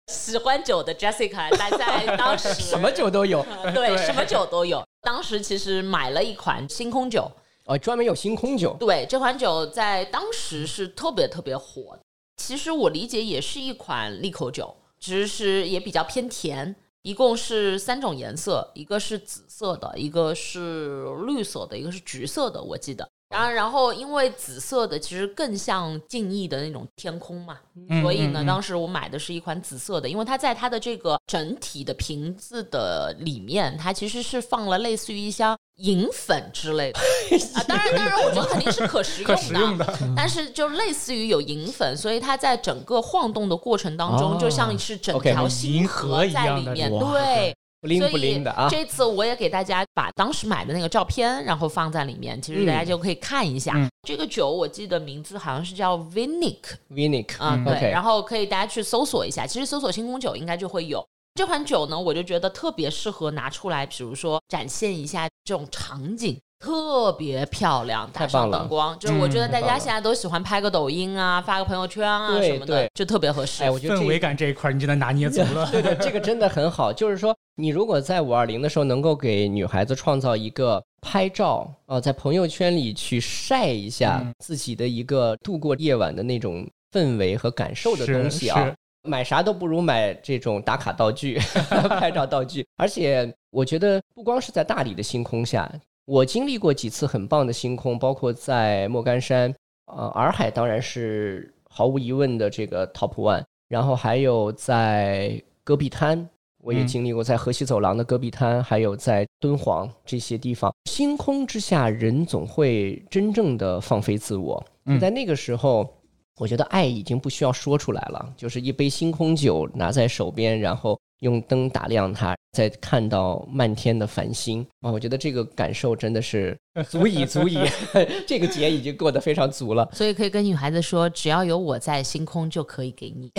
[0.08, 4.86] 喜欢酒的 Jessica 在在当时 什么酒都有， 对，什么酒都有。
[5.02, 7.32] 当时其实买了一款星空酒，
[7.66, 8.76] 哦，专门有星空酒。
[8.80, 11.98] 对，这款酒在当时是特别特别火。
[12.36, 16.76] 其实我理解也是一款利口酒，只是也比较偏甜。
[17.10, 23.10] 一共是三种颜色，一个是紫色的，一个是绿色的，一个是橘色的，我记得。
[23.30, 27.58] 然后，然后因为紫色的其实更像静谧的那种天空嘛，
[28.02, 37.00] 所以呢，当时我买的是一款紫色的，因为它在它的这个整体的瓶子的里面，它其实是放了类似于一箱银粉之类的
[37.54, 37.62] 啊。
[37.68, 47.56] 当然，当然，我觉得肯定是可食用的，但是就类似于有银粉，所以它在整个晃动的过程当中，就像是整条星河在里面，对。
[47.82, 48.68] 不灵不灵的啊！
[48.70, 53.76] 这次我也给大家把当时买的那个照片，然后放在里面，其实大家就可以看一下。
[54.08, 57.90] 这个酒我记得名字好像是叫 Vinic，Vinic 啊，对。
[57.92, 62.00] 然后可以大家去搜索一下，其实搜索星空酒应该就会有这款酒呢。
[62.00, 66.38] 我就觉得特别适合拿出来，比如说展现一下这种场景。
[66.62, 68.60] 特别漂亮，太棒了！
[68.60, 73.64] 灯光就是我觉得大家现在都喜欢拍个抖音啊，发个朋友圈啊什么的，就特别合适。
[73.64, 75.66] 哎，我觉得氛围感这一块你就能拿捏足了。
[75.72, 76.92] 对对，这个真的很好。
[76.92, 91.38] 就是说，你如果在五二零的时候能够给女孩子创造一个拍照啊，在朋友圈里去晒一下自己的一个度过夜晚的那种氛围和感受的东西啊，买啥都不如买这种打卡道具、
[92.00, 92.66] 拍照道具。
[92.78, 95.70] 而且我觉得，不光是在大理的星空下。
[96.06, 99.54] 我经历过几次很棒的星空，包括在莫干山，
[99.92, 106.28] 呃，洱海当然是毫无疑问的这个 top one，然后还有在戈壁滩，
[106.70, 114.64] 我也经历过在河西走廊的戈壁滩，还有在敦煌这些地方，星空之下，人总会真正的放飞自我。
[115.02, 115.92] 在那个时候，
[116.38, 120.96] 我觉得爱已经不需要说出来了，就是一杯星空酒拿在手边，然后。
[121.20, 124.90] 用灯打亮它，再看到漫天的繁星啊！
[124.90, 127.60] 我觉得这个感受真的是足 以足以，
[128.26, 129.86] 这个节已经过得非常足了。
[129.92, 133.30] 所以可以跟女孩子说，只要有我在，星空就可以给你。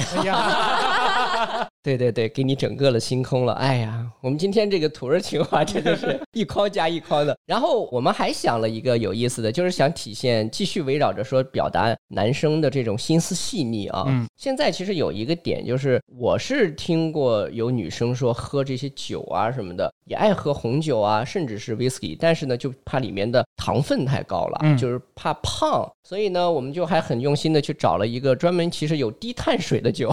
[1.83, 3.55] 对对对，给你整个了星空了。
[3.55, 7.37] 哎呀，我们今天这个土味情话真的是 一筐加一筐的。
[7.47, 14.05] 然后我们还想了一个有意思的，就是想体现继续围绕着说表达男生的这种心思细腻啊。
[14.09, 14.27] 嗯。
[14.37, 25.91] 现在其实有一个点，就是我是听过有女生说喝这些酒啊什么的，也爱喝红酒啊，甚至是 whisky，但是呢，就怕里面的糖分太高了，就是怕胖。
[26.03, 30.13] 所以呢，我们就还很用心的去找了一个专门其实有低碳水的酒，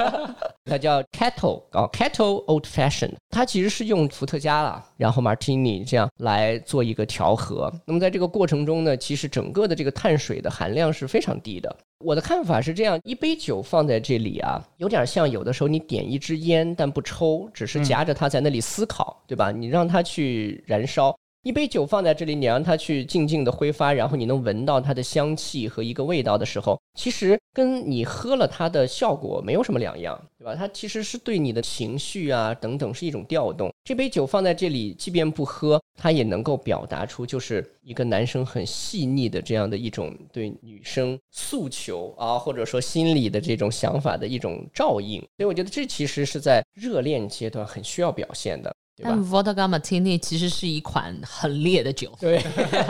[0.64, 0.94] 它叫。
[0.94, 7.72] 叫 Kettle 哦，Kettle Old Fashioned，它其实是用伏特加了，然后 Martini 这样来做一个调和。
[7.86, 11.76] 那么在这个过程中呢，其实整个的这个碳水的含量是非常低的。
[11.98, 19.50] 我的看法是这样：一杯酒放在这里啊，有点像有的时候你点一支烟，但不抽，只是夹着它在那里思考，对吧？
[19.50, 21.16] 你让它去燃烧。
[21.44, 30.54] 一杯酒放在这里，你让它去静静的挥发，然后你能闻到它的香气和一个味道的时候，其实跟你喝了它的效果没有什么两样，对吧？
[30.54, 33.70] 它其实是对你的情绪啊等等是一种调动。
[33.84, 45.20] 这杯酒放在这里，即便不喝，它也能够表达出就是一个男生很细腻的这样的一种对女生诉求啊，或者说心里的这种想法的一种照应。
[45.20, 48.74] 所以我觉得这其实是在热恋阶段很需要表现的。
[49.02, 52.10] 但 Vodka Martini 其实是一款很烈的酒。
[52.18, 52.40] 对，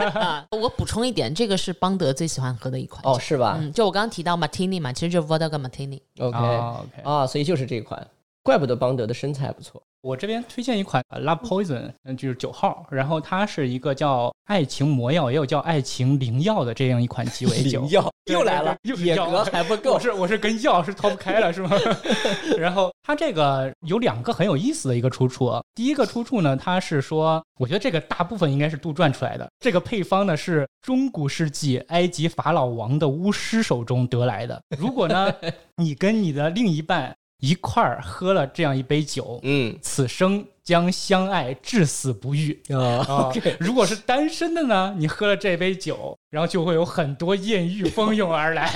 [0.51, 3.01] 我补充一点，这个是邦德最喜欢喝的一款。
[3.03, 3.57] 哦，是吧？
[3.59, 5.99] 嗯，就我刚刚提到 Martini 嘛，其实就是 Vodka Martini。
[6.19, 8.07] OK，OK，啊，所以就是这款，
[8.43, 9.81] 怪不得邦德的身材不错。
[10.05, 17.81] 我这边推荐一款 Love Poison，嗯，就是九号，然后它是一个叫爱情魔药，也有叫爱情灵药的这样一款鸡尾酒。
[17.81, 21.71] 灵药又来了，野格还不够，我是我是跟药是脱不开了，是吗？
[22.55, 25.51] 然后它这个有两个很有意思的一个出处。
[25.73, 29.49] 第一个出处呢，它是说，我觉得这个大部分应该是杜撰出来的。
[29.59, 34.61] 这个配方呢是中古世纪埃及法老王的巫师手中得来的。
[34.77, 35.33] 如果呢，
[35.77, 37.11] 你跟你的另一半。
[37.39, 43.31] 一块儿喝了这样一杯酒，嗯，此生将相爱至死不渝啊！
[43.59, 48.67] 如果是单身的呢，你喝了这杯酒，然后就会有很多艳遇蜂拥而来。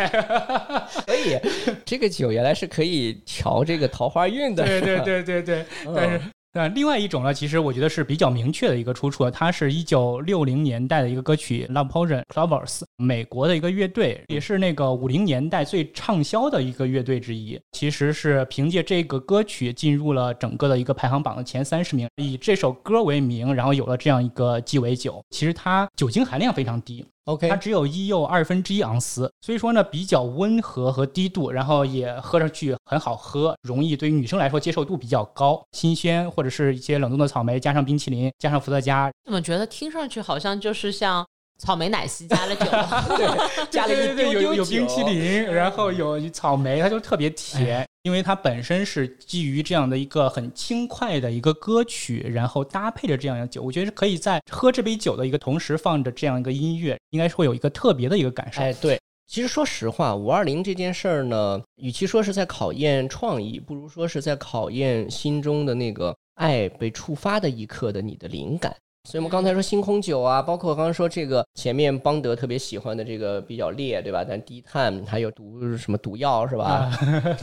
[1.05, 1.39] 所以，
[1.85, 4.63] 这个酒原来是可以调这个桃花运的。
[4.65, 6.21] 对对对对对，但是。
[6.51, 17.59] 那另外一种呢，其实我觉得是比较明确的一个出处，它是一九六零年代的一个歌曲《Love Potion Clovers》，美国的一个乐队，也是那个五零年代最畅销的一个乐队之一。
[17.73, 25.23] 其实是凭借这个歌曲进入了整个的一个排行榜的前三十名，以这首歌为名，然后有了这样一个鸡尾酒。
[25.29, 27.05] 其实它酒精含量非常低。
[27.29, 35.61] OK，它只有一又二分之一盎司，所以说呢比较温和和低度，然后也喝上去很好喝，容易对于女生来说接受度比较高。
[35.71, 41.25] 新鲜或者是一些冷冻的草莓，加上冰淇淋，加上伏特加，怎么觉得听上去好像就是像。
[41.59, 42.65] 草莓奶昔加了酒，
[43.15, 58.61] 对，加了一丢丢有有冰淇淋，然后有草莓，它就特别甜，因为它本身是基于这样的一个很轻快的一个歌曲，然后搭配着这样的酒，我觉得是可以在喝这杯酒的一个同时放着这样一个音乐，应该是会有一个特别的一个感受。
[58.61, 68.73] 哎，对，其实说实话，五二零这件事儿呢，与其说是在考验创意，不如说是在考验心中的那个爱被触发的一刻的你的灵感。
[69.05, 74.25] 所以我们刚才说星空酒啊，包括刚刚说这个前面邦德特别喜欢的这个比较烈，对吧？
[74.27, 76.91] 但低碳还有毒什么毒药是吧？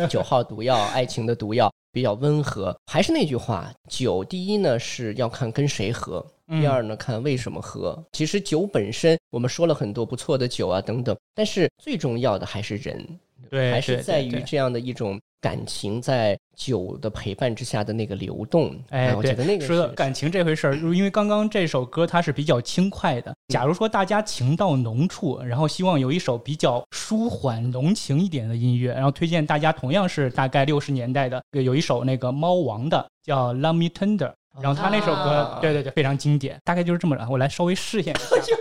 [0.09, 2.77] 九号毒药，爱情的毒药比较温和。
[2.87, 8.01] 还是那句话，酒第一呢是要看跟谁喝，第二呢看为什么喝。
[8.13, 13.19] 其实酒本身，我们说了很多不错的酒啊等等，但是最重要的还是人，
[13.51, 15.19] 对，还是在于这样的一种。
[15.47, 23.33] 感情在酒的陪伴之下的那个流动，哎，我觉得那个说感情这回事儿，因为刚刚这首歌它是比较轻快的。
[23.49, 34.31] 假如说大家情到浓处，然后希望有一首比较舒缓浓情一点的音乐，然后推荐大家同样是大概六十年代的，有一首那个猫王的叫《Love Me Tender》，
[34.61, 37.25] 然后他那首歌，对对对，非常经典，大概就是这么着。
[37.31, 38.13] 我来稍微试一下，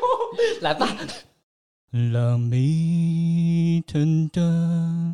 [0.62, 0.88] 来吧，
[2.12, 5.14] 《Love Me Tender》。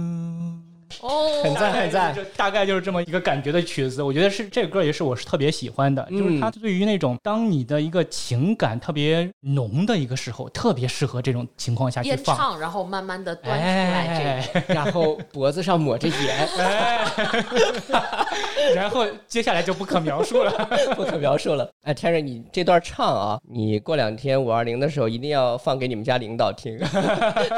[1.01, 4.03] 哦，很赞很赞，大概就是这么一个感觉的曲子。
[4.03, 16.47] 我觉得是这个歌也是我是特别喜欢的，就是它对于那种当你的一个情感特别浓的一个时候，特别适合这种情况下去放，然后慢慢的端出来， 然后脖子上抹着盐，
[18.75, 20.51] 然后接下来就不可描述了，
[20.95, 21.69] 不可描述了。
[21.83, 26.79] 哎，天瑞，你这段唱啊，你过两天五二零的时候一定要放给你们家领导听，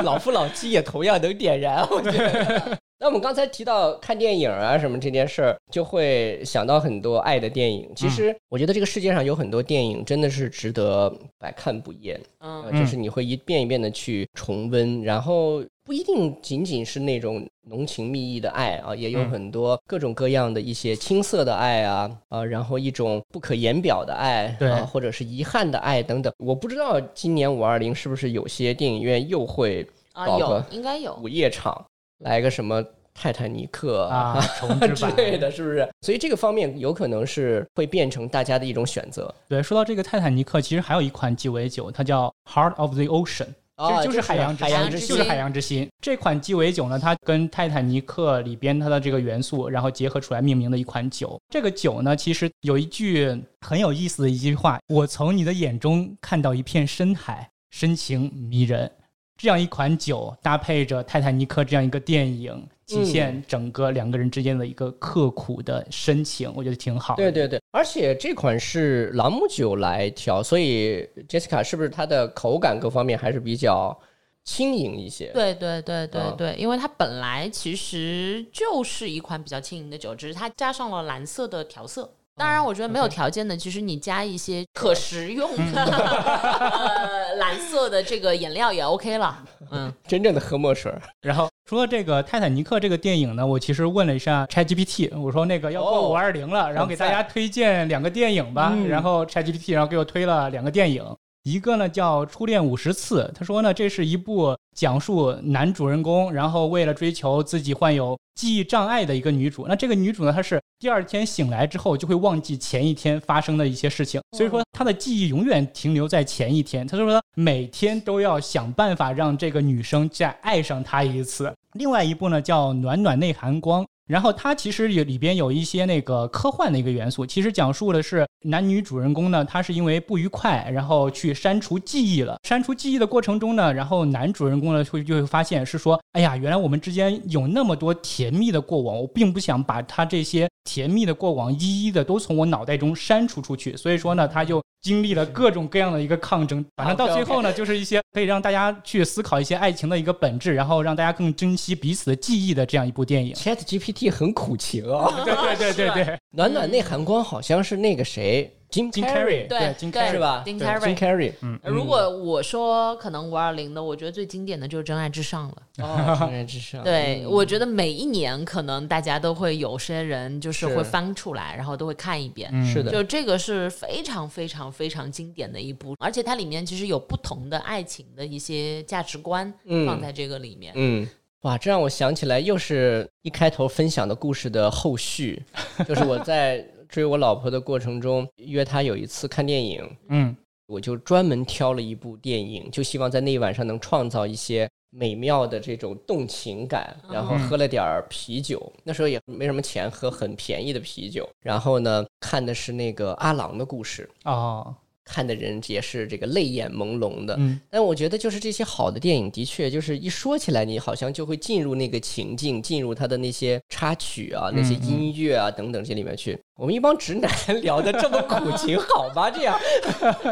[0.04, 2.78] 老夫老妻也同样能点燃，我觉得。
[3.04, 7.92] 那我们刚才提到看电影啊什么这件事儿，就会想到很多爱的电影。
[7.98, 26.32] 其实我觉得这个世界上有很多电影真的是值得百看不厌，嗯，就是你会一遍一遍的去重温，然后不一定仅仅是那种浓情蜜意的爱啊，也有很多各种各样的一些青涩的爱啊啊，然后一种不可言表的爱，对，或者是遗憾的爱等等。
[26.38, 29.86] 我不知道今年五二零是不是有些电影院又会。
[30.14, 31.84] 啊，有应该有午夜场，
[32.24, 32.84] 来个什么
[33.14, 34.42] 泰坦尼克啊
[34.96, 35.88] 之类的，是不是？
[36.02, 39.34] 所以这个方面有可能是会变成大家的一种选择。
[39.48, 43.48] 对，说到这个泰坦尼克，其实还有一款鸡尾酒，它叫 Heart of the Ocean。
[43.76, 45.90] 其实就是海洋海洋之心，就是海洋之心。
[46.00, 51.40] 这款鸡尾酒呢，它跟泰坦尼克里边它的这个元素，然后结合出来命名的一款酒。
[51.50, 58.90] 这个酒呢，其实有一句很有意思的一句话：“我从你的眼中看到一片深海，深情迷人。”
[59.38, 62.68] 这样一款酒搭配着泰坦尼克这样一个电影。
[62.86, 67.16] 体现整个两个人之间的一个刻苦的深情，我觉得挺好。
[67.16, 73.98] 对对对，而且这款是朗姆酒来调，所以 Jessica 是不是它的口感各方面还是比较
[74.44, 75.32] 轻盈一些？
[75.34, 82.14] 对对对对对，因为它本来其实就是一款比较轻盈的酒，只是它加上了蓝色的调色。
[82.36, 89.38] 当然，我觉得没有条件的，其实你加一些可食用的 呃蓝色的这个颜料也 OK 了。
[89.70, 90.92] 嗯， 真正的喝墨水。
[91.22, 98.76] 然后除了这个《泰坦尼克》这个电影呢，我其实问了一下 ChatGPT，我说那个要过五二零了，然后给大家推荐两个电影吧。
[98.88, 101.06] 然后 ChatGPT 然后给我推了两个电影。
[101.44, 109.66] 一个呢叫《初恋五十次》，他说呢这是一部讲述男主人公，然后为了追求自己患有记忆障碍的一个女主。
[109.68, 116.88] 那这个女主呢，她是第二天醒来之后就会忘记前一天发生的一些事情，所以说她的记忆永远停留在前一天。
[116.88, 121.54] 他就说每天都要想办法让这个女生再爱上他一次。
[121.74, 123.84] 另外一部呢叫《暖暖内含光》。
[124.08, 132.38] 然后它其实有里边有一些那个科幻的一个元素，其实讲述的是男女主人公呢，他是因为不愉快，然后去删除记忆了。
[132.44, 144.62] 删除记忆的过程中呢，然后男主人公呢会就会发现是说，哎呀，原来我们之间有那么多甜蜜的过往，我并不想把他这些甜蜜的过往一一的都从我脑袋中删除出去，所以说呢，他就。
[144.84, 153.34] 经历了各种各样的一个抗争，反正到最后呢，就是一些可以让大家去思考一些爱情的一个本质，然后让大家更珍惜彼此的记忆的这样一部电影。
[153.34, 158.52] Chat GPT 很苦情啊， 对对对对对，暖暖内含光好像是那个谁。
[158.74, 160.42] 金 carry 对金 carry 是吧？
[160.44, 165.88] 金 carry，嗯，如果我说可能五二零的，我觉得最经典的就是《真爱至上》了。
[165.88, 166.84] 哦， 真爱至上。
[166.84, 172.52] 对，我觉得每一年可能大家都会有些人就是会翻出来，然后都会看一遍。
[172.66, 179.54] 是的，就这个是非常非常非常经典的一部，而且它里面其实有不同的爱情的一些价值观
[179.86, 180.74] 放在这个里面。
[180.76, 181.08] 嗯，
[181.44, 185.42] 哇，这让我想起来，又是一开头分享的故事的后续，
[185.88, 186.66] 就是我在。
[186.90, 190.38] 追我老婆的过程中，约她有一次看电影，嗯，
[190.68, 204.76] 我就专门挑了一部电影，就希望在那一晚上能创造一些美妙的这种动情感，然后喝了点儿啤酒，那时候也没什么钱，喝很便宜的啤酒，然后呢，看的是那个阿郎的故事哦。
[205.06, 216.40] 看的人也是这个泪眼朦胧的，嗯，但我觉得就是这些好的电影，的确就是一说起来，你好像就会进入那个情境，进入他的那些插曲啊、那些音乐啊等等这里面去。
[216.56, 217.32] 我们一帮直男
[217.64, 219.30] 聊的这么苦情， 好吧？
[219.30, 219.60] 这样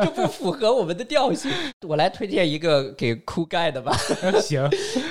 [0.06, 1.52] 就不符合我们的调性。
[1.88, 3.92] 我来推荐一个给酷盖的吧。
[4.40, 4.70] 行，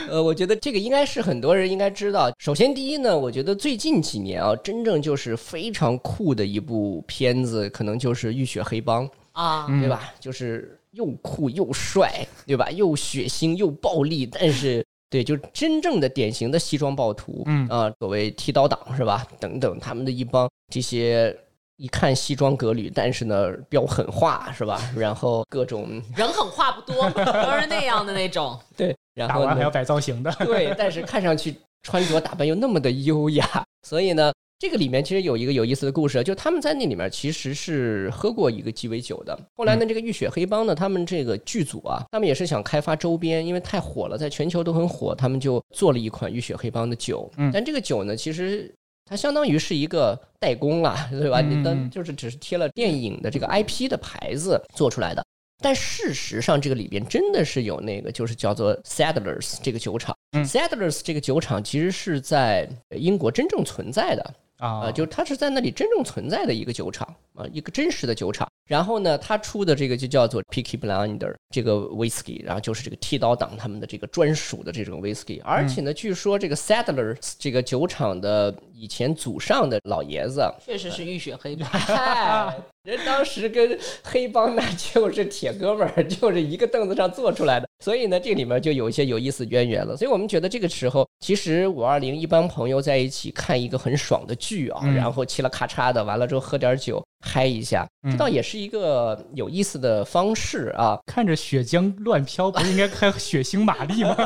[0.08, 2.30] 呃，我觉得这个应该是很多人应该知道。
[2.38, 9.06] 首先，第一呢，我觉得最近几年啊，真正就是非常酷的一部片子，可能就是《浴血黑帮》。
[9.40, 10.12] 啊，对吧？
[10.20, 12.70] 就是又酷又帅，对吧？
[12.70, 19.26] 又血腥又暴力，但是对，就真正的典型的西装暴徒，嗯啊，所谓剃刀党是吧？
[19.38, 21.34] 等等，他们的一帮这些
[21.76, 24.78] 一看西装革履，但是呢飙狠话是吧？
[24.94, 28.58] 然后各种人狠话不多，都是那样的那种。
[28.76, 30.30] 对，然后打完还要摆造型的。
[30.40, 34.30] 对，但是看上去穿着打扮又那么的优雅，所以呢。
[34.60, 39.36] 这个里面其实有一个有意思的故事，就他们在那里面其实是喝过一个鸡尾酒的。
[39.56, 47.30] 后来呢，这个浴血黑帮呢，他们这个剧组啊，他们也是想开发周边，因为太火了，在全球都很火，他们就做了一款浴血黑帮的酒。
[47.50, 48.70] 但这个酒呢，其实
[49.06, 51.40] 它相当于是一个代工啊，对吧？
[51.40, 55.24] 你当就是只是贴了电影的这个 IP 的牌子做出来的。
[55.62, 60.14] 但事实上，这个里边真的是有那个，就是叫做 Sadler's 这个酒厂。
[60.32, 64.34] Sadler's 这个酒厂其实是在英国真正存在的。
[64.60, 68.46] 啊，就它是在那里真正存在的一个酒厂啊，一个真实的酒厂。
[68.66, 75.40] 然后呢，他出的这个就叫做 Picky Blinder 这个 whisky，然后就是这个剃刀党他们的这个专属的这种 whisky。
[75.42, 81.68] 而且呢，据说这个 Sadler 这个酒厂的以前祖上的老爷子，确实是浴血黑帮，
[82.84, 87.68] 人当时跟黑帮那 就是铁哥们儿，就是一个凳子上坐出来的。
[87.84, 89.96] 所以呢，这里面就有一些有意思渊源了。
[89.96, 97.02] 所以我们觉得这个时候，其实五二零一帮朋友在一起看一个很爽的剧啊，然后嘁了咔嚓的，完了之后喝点酒。
[97.22, 100.98] 嗨一下，这倒也是一个有意思的方式啊。
[101.04, 104.16] 看着血浆乱飘，不是应该开血腥玛丽吗？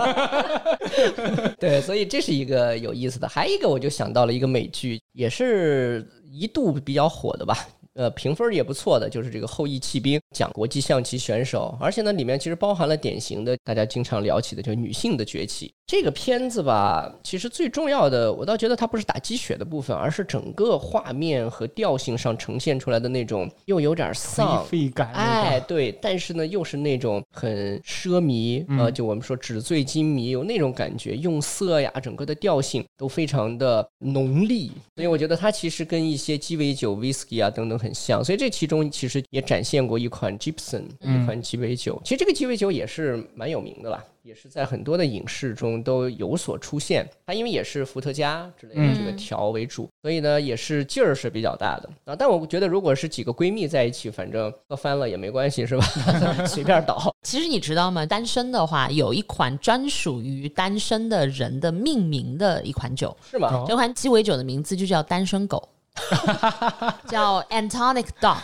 [1.59, 3.28] 对，所以这是一个有意思的。
[3.28, 7.66] 还有一个，我就想到了一个美剧，也是一度比较火的吧。
[7.95, 15.72] 呃，评分也不错的，就是这个《后羿弃兵》，讲国际象棋选手，而且呢，里面其实包含了典型的大家经常聊起的，就是女性的崛起。
[15.86, 44.03] 这个片子吧，其实最重要的，我倒觉得它不是打鸡血的部分，而是整个画面和调性上呈现出来的那种又有点丧感，哎，对，但是呢，又是那种很奢靡，呃，就我们说纸醉金迷，有那种感觉，用色呀，整个的调性都非常的浓丽，所以我觉得它其实跟一些鸡尾酒、whisky 啊等等很像，所以这其中其实也展现过一款 Gibson 一款鸡尾酒，其实这个鸡尾酒也是蛮有名的啦。
[44.24, 47.07] 也是在很多的影视中都有所出现。
[47.26, 52.16] 它因为也是伏特加之类的这个调为主，所以呢也是劲儿是比较大的啊。
[52.16, 55.85] 但我觉得如果是几个闺蜜在一起，反正喝翻了也没关系，是吧？
[56.49, 57.14] 随便倒。
[57.20, 58.07] 其实你知道吗？
[58.07, 63.62] 单身的话有一款专属于单身的人的命名的一款酒，是吗？
[63.68, 65.68] 这款鸡尾酒的名字就叫单身狗，
[67.09, 68.38] 叫 Antonic Dog。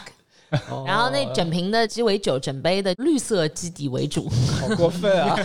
[0.84, 4.28] 然后那整瓶的鸡尾酒，整杯的绿色基底为主，
[4.60, 5.36] 好过分啊！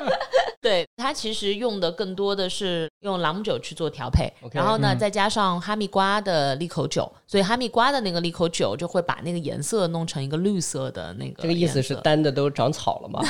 [0.60, 11.42] 对它其实用的更多的是用朗姆酒去做调配，然后呢再加上哈密瓜的利口酒，所以哈密瓜的那个利口酒就会把那个颜色弄成一个绿色的那个。
[11.42, 13.20] 这个意思是单的都长草了吗？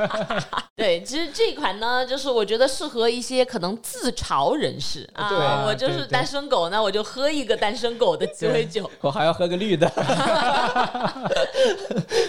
[0.74, 9.92] 对，其实这款呢，就是我觉得适合一些可能自嘲人士啊，我就是单身狗，那我就喝一个单身狗的鸡尾酒，我还要喝个绿的。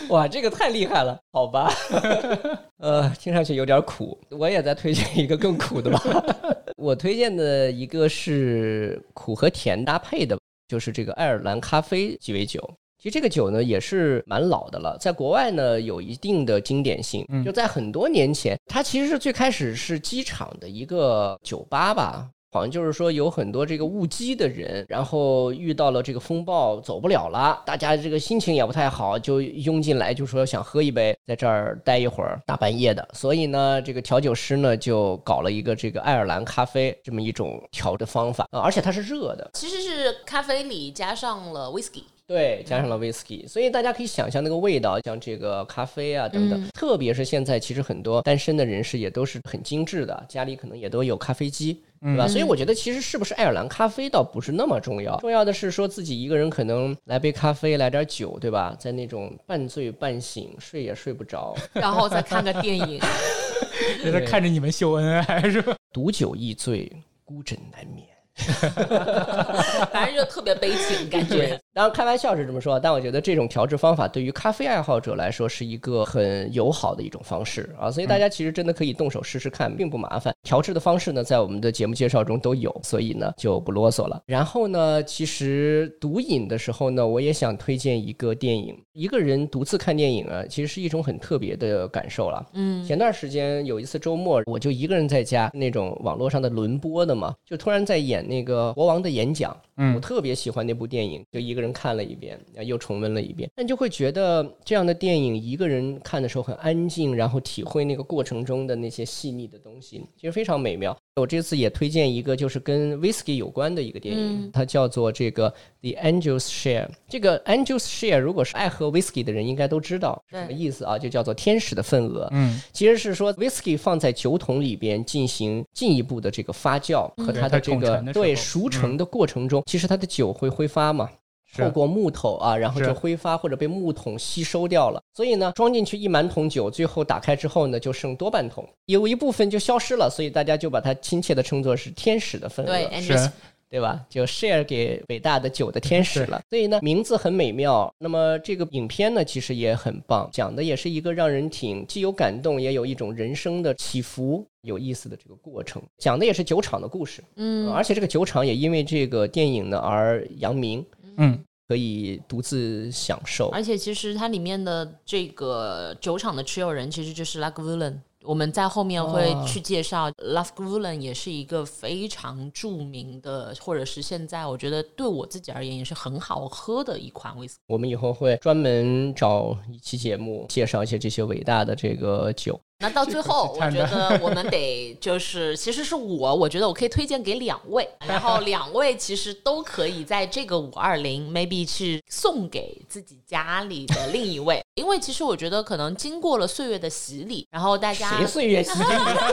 [0.10, 1.72] 哇，这个太厉害了，好吧？
[2.84, 4.20] 呃，听上去有点苦。
[4.30, 6.02] 我也再推荐一个更苦的吧。
[6.78, 12.60] 我推荐的一个是苦和甜搭配的，就是这个爱尔兰咖啡鸡尾酒。
[12.98, 17.26] 其实这个酒呢也是蛮老的了，在国外呢有一定的经典性。
[17.46, 22.30] 就在很多年前，它其实是最开始是机场的一个酒吧吧。
[22.54, 33.10] 好像就是说有很多这个误机的人，然后遇到了这个风暴走不了了，大家这个心情也不太好，就拥进来，就说想喝一杯，在这儿待一会儿，大半夜的。
[33.12, 42.04] 所以呢，这个调酒师呢就搞了一个这个爱尔兰咖啡这么一种调的方法，而且它是热的，其实是咖啡里加上了 whisky。
[42.26, 46.70] 对，加上了 whisky，所以大家可以想象那个味道，像这个咖啡啊等等。
[46.70, 52.28] 特别是现在，其实很多单身的人士也都是很精致的，家里可能也都有咖啡机，对吧？
[52.28, 58.76] 所以我觉得其实是不是爱尔兰咖啡倒不是那么重要，重要的是说自己一个人可能来杯咖啡，来点酒，对吧？
[58.78, 63.00] 在那种半醉半醒，睡也睡不着， 然后再看个电影，
[64.04, 65.76] 在那看着你们秀恩爱是吧？
[65.94, 66.92] 独酒易醉，
[67.24, 68.06] 孤枕难眠。
[69.92, 71.60] 反正就特别悲情感觉。
[71.74, 80.34] 当然开玩笑是这么说，但我觉得这种调制方法对于咖啡爱好者来说是一个很友好的一种方式啊，所以大家其实真的可以动手试试看，并不麻烦。
[80.44, 84.22] 调制的方式呢，在我们的节目介绍中都有，所以呢就不啰嗦了。
[84.26, 88.76] 然后呢，其实独饮的时候呢，我也想推荐一个电影。
[88.94, 92.46] 一个人独自看电影啊，其实是一种很特别的感受了。
[92.54, 99.56] 嗯，前段时间有一次周末，我就一个人在家，那种网络上的轮播的嘛，就突然在演那个国王的演讲。
[99.78, 103.50] 嗯，我特别喜欢那部电影，就一个人看了一遍，又重温了一遍。
[103.56, 110.96] 但就会觉得这样的电影一个人看的时候很安静，然后体会那个过程中的那些细腻的东西，其实非常美妙。
[111.16, 115.48] 我这次也推荐一个，就是跟 whisky 有关的一个电影，它叫做这个
[115.82, 116.90] The Angel's Share。
[117.08, 120.98] 这个 Angel's Share，如果是爱喝 whisky 的人，应该都知道什么意思啊？
[120.98, 122.28] 就叫做天使的份额。
[122.32, 131.08] 嗯，其实是说 whisky 放在酒桶里边进行进一步的这个发酵和它的这个对熟成的过程中，其实它的酒会挥发嘛。
[131.56, 135.02] 透过木头啊，然后就挥发或者被木桶吸收掉了。
[135.14, 140.10] 所以呢，装进去一满桶酒，最后打开之后呢，就剩多半桶，有一部分就消失了。
[140.10, 143.32] 所以大家就把它亲切的称作是天使的份额，是，
[143.70, 144.04] 对吧？
[144.10, 146.42] 就 share 给伟大的酒的天使了。
[146.50, 147.92] 所以呢，名字很美妙。
[147.98, 155.82] 那么这个影片呢，其实也很棒，讲的也是一个让人挺既有感动，也有一种人生的起伏，有意思的这个过程。
[155.98, 160.86] 讲的也是酒厂的故事，嗯，而且这个酒厂也因为这个电影呢而扬名。
[161.18, 163.50] 嗯，可以独自享受。
[163.50, 170.88] 而且其实它里面的这个酒厂的持有人其实就是 l a g v u l a n 我们在后面会去介绍 l a g v u l
[170.88, 177.60] a n 也是一个非常著名的，或者是现在我觉得对我自己而言也是很好喝的一款威士忌。
[177.68, 182.58] 我们以后会专门找一期节目介绍一些这些伟大的这个酒。
[182.84, 198.72] 那到最后，我觉得我们得就是，其实是我，我觉得我可以推荐给两位，然后两位其实都可以在这个五二零，maybe 去送给自己家里的另一位，因为其实我觉得可能经过了岁月的洗礼，然后大家谁岁月洗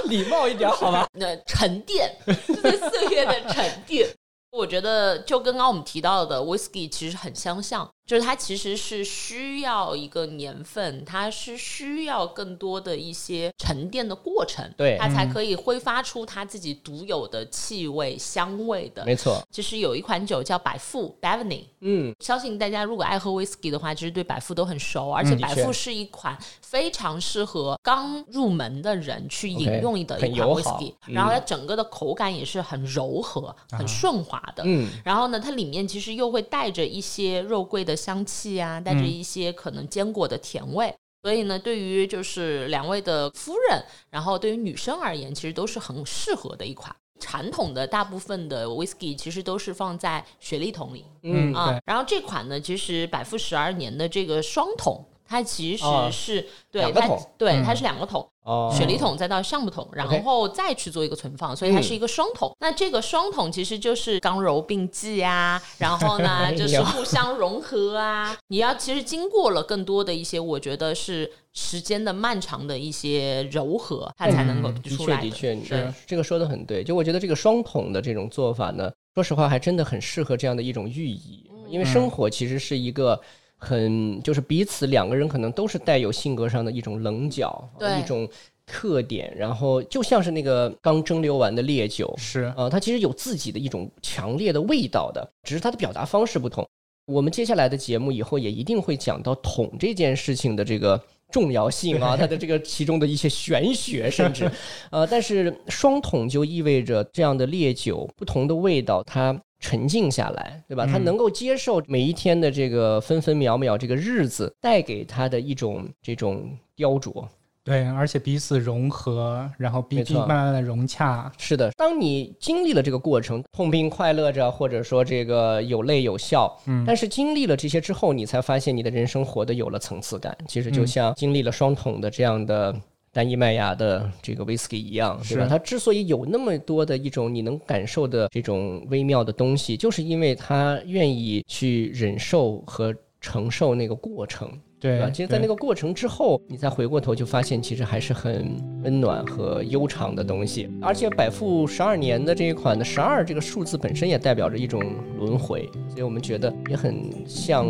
[0.06, 1.08] 礼， 礼貌一点好吧？
[1.18, 4.08] 那沉淀，岁月的沉淀。
[4.52, 7.88] 我觉得就跟刚刚我们提到的 whisky 其实很相像。
[8.10, 19.04] 就是它其实是需要一个年份，它是需要更多的一些沉淀的过程，对，它才可以挥发出它自己独有的气味、香味的。
[19.04, 34.64] 没错，其实有一款酒叫百富 （Bavny），嗯，相信大家如果爱喝 whisky 的话，其实对百富都很熟，而且百富是一款非常适合刚入门的人去饮用的一款 whisky，然后它整个的口感也是很柔和、很顺滑的。
[34.66, 37.99] 嗯，然后呢，它里面其实又会带着一些肉桂的。
[38.00, 40.92] 香气啊，带着一些可能坚果的甜味，
[41.22, 46.96] 所以呢，对于就是两位的夫人，然后对于女生而言，其实都是很适合的一款。
[47.20, 55.04] 传统的大部分的 whisky 其实都是放在雪莉桶里，嗯啊，然后这款呢，其实百富十二年的这个双桶。
[55.30, 57.08] 它其实是对它
[57.38, 58.28] 对它是两个桶，
[58.76, 62.50] 雪梨桶再到橡木桶，然后再去做一个存放，所以它是一个双桶。
[62.58, 68.36] 那这个双桶其实就是刚柔并济啊，然后呢 就是互相融合啊。
[68.48, 75.20] 你要其实经过了更多的一些，我觉得是时间的漫长的一些柔和，它才能够出来。
[75.20, 76.82] 的确，的确，是这个说的很对。
[76.82, 83.20] 就我觉得这个双桶的这种做法呢，说实话还真的很适合这样的一种寓意，因为生活其实是一个。
[83.60, 87.68] 很就是彼此两个人可能都是带有性格上的一种棱角，
[88.00, 88.26] 一种
[88.66, 96.66] 特点，然后就像是那个刚蒸馏完的烈酒，是啊，它其实有自己的一种强烈的味道的，只是它的表达方式不同。
[97.06, 100.98] 我们接下来的节目以后也一定会讲到桶这件事情的这个
[101.30, 104.50] 重要性啊，它的这个其中的一些玄学，甚至
[104.90, 109.38] 呃，但是双桶就意味着这样的烈酒不同的味道，它。
[109.60, 110.86] 沉静下来，对吧？
[110.86, 117.24] 他能够接受每一天的这个分分秒秒，这个日子带给他的一种这种雕琢。
[117.62, 121.30] 对，而且彼此融合，然后彼此慢慢的融洽。
[121.36, 130.36] 是的，当你经历了这个过程，痛并快乐着，或者说这个有泪有笑，嗯，但是经历了这些之后，你才发现你的人生活的有了层次感。
[130.48, 132.74] 其实就像经历了双桶的这样的。
[133.12, 135.46] 单一麦芽的这个威士忌一样，对吧？
[135.48, 144.50] 它之所以有那么多的一种你能感受的这种微妙的东西，就是因为它愿意去忍受和承受那个过程。
[144.80, 145.10] 对吧？
[145.10, 150.70] 其实，在那个过程之后，你再回过头就发现，其实还是很温暖和悠长的东西。
[150.80, 154.82] 而且，百富十二年的这一款的十二这个数字本身也代表着一种
[155.18, 157.66] 轮回，所以我们觉得也很像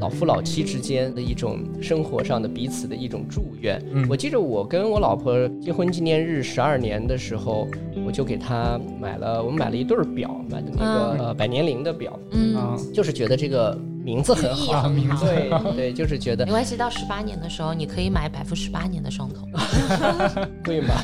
[0.00, 3.78] 老夫老妻之间的一种生活上的彼此的一种祝愿。
[4.08, 7.68] 我记着我跟我老婆结婚纪念日十二年的时候，
[8.06, 13.78] 我就给她买了，我们买了一对表，买的那个呃百年灵的表，嗯，就是觉得这个。
[14.04, 15.24] 名字很好，名字
[15.72, 16.76] 对对，就是觉得没关系。
[16.76, 19.48] 到十八年的时候，你可以买百富十八年的双头，
[20.62, 20.94] 贵吗？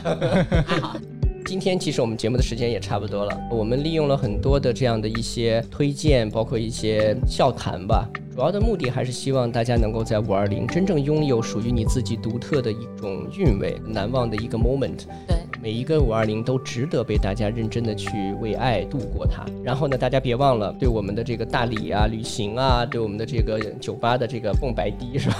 [0.82, 0.96] 好。
[1.46, 8.06] 今天其实我们节目的时间也差不多了，我们利用了很多的这样的一些推荐，包括一些笑谈吧。
[8.32, 15.06] 主要的目的还是希望大家能够在五二零真正拥有属于你自己独特的一种韵味，难忘的一个 moment。
[15.26, 19.44] 对，每一个五二零都值得被大家认真的去为爱度过它。
[19.64, 25.36] 然后呢，大家别忘了对我们的这个大理啊、旅行啊，对我们的这个酒吧的这个蹦白迪是吧？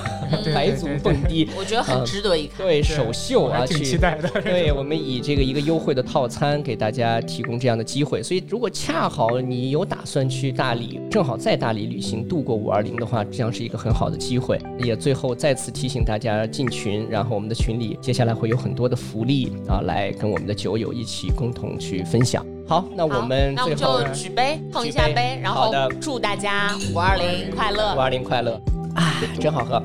[0.52, 2.66] 白族蹦迪，我觉得很值得一看。
[2.66, 4.28] 对，首秀啊，挺期待的。
[4.42, 8.20] 对我们以这个一个优惠的套餐给大家提供这样的机会。
[8.20, 12.80] 所以，如果恰好你有打算去大理，正好在大理旅行度过五二。
[12.80, 14.58] 零的话，这样是一个很好的机会。
[14.78, 22.44] 也最后再次提醒大家进群，然后我们的群里接下来会有很多的福利啊，来跟我们的酒友一起共同去分享。
[22.66, 28.60] 好，那我们那我们就举杯碰一下杯，然后祝大家五二零快乐，五二零快乐
[28.94, 29.82] 啊，真好喝。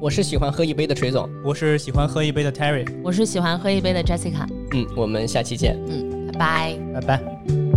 [0.00, 4.46] 我是喜欢喝一杯的锤总，我是喜欢喝一杯的 Terry，我是喜欢喝一杯的 Jessica。
[4.72, 5.76] 嗯，我们下期见。
[5.88, 7.67] 嗯，拜拜，拜拜。